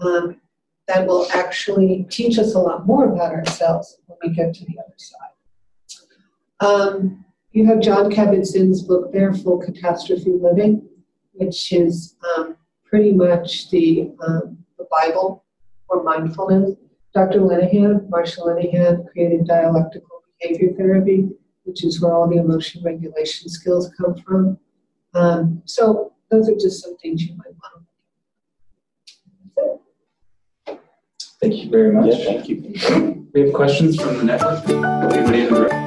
um, 0.01 0.39
that 0.87 1.05
will 1.05 1.27
actually 1.33 2.05
teach 2.09 2.39
us 2.39 2.55
a 2.55 2.59
lot 2.59 2.87
more 2.87 3.11
about 3.11 3.33
ourselves 3.33 3.97
when 4.05 4.17
we 4.23 4.35
get 4.35 4.53
to 4.53 4.65
the 4.65 4.77
other 4.79 4.95
side. 4.97 6.05
Um, 6.61 7.25
you 7.51 7.65
have 7.65 7.81
Jon 7.81 8.09
Kabat-Zinn's 8.09 8.83
book 8.83 9.11
there, 9.11 9.33
Catastrophe 9.33 10.31
Living 10.31 10.87
which 11.41 11.73
is 11.73 12.15
um, 12.37 12.55
pretty 12.85 13.11
much 13.11 13.69
the, 13.71 14.11
um, 14.25 14.57
the 14.77 14.85
Bible 14.91 15.43
for 15.87 16.03
mindfulness. 16.03 16.75
Dr. 17.13 17.39
Linehan, 17.39 18.07
Marsha 18.09 18.39
Linehan, 18.39 19.09
created 19.11 19.47
dialectical 19.47 20.21
behavior 20.39 20.73
therapy, 20.77 21.29
which 21.63 21.83
is 21.83 21.99
where 21.99 22.13
all 22.13 22.29
the 22.29 22.37
emotion 22.37 22.83
regulation 22.83 23.49
skills 23.49 23.91
come 23.99 24.15
from. 24.15 24.57
Um, 25.13 25.61
so 25.65 26.13
those 26.29 26.47
are 26.47 26.53
just 26.53 26.83
some 26.83 26.95
things 26.97 27.23
you 27.23 27.35
might 27.35 27.53
want 27.61 27.85
to 29.57 29.81
So 30.67 30.79
Thank 31.41 31.55
you 31.55 31.69
very 31.69 31.91
much. 31.91 32.05
Yeah, 32.05 32.25
thank 32.25 32.47
you. 32.47 33.27
We 33.33 33.41
have 33.41 33.53
questions 33.53 33.99
from 33.99 34.17
the 34.19 34.23
network. 34.23 34.69
Anybody 34.69 35.41
in 35.41 35.53
the 35.53 35.61
room? 35.61 35.80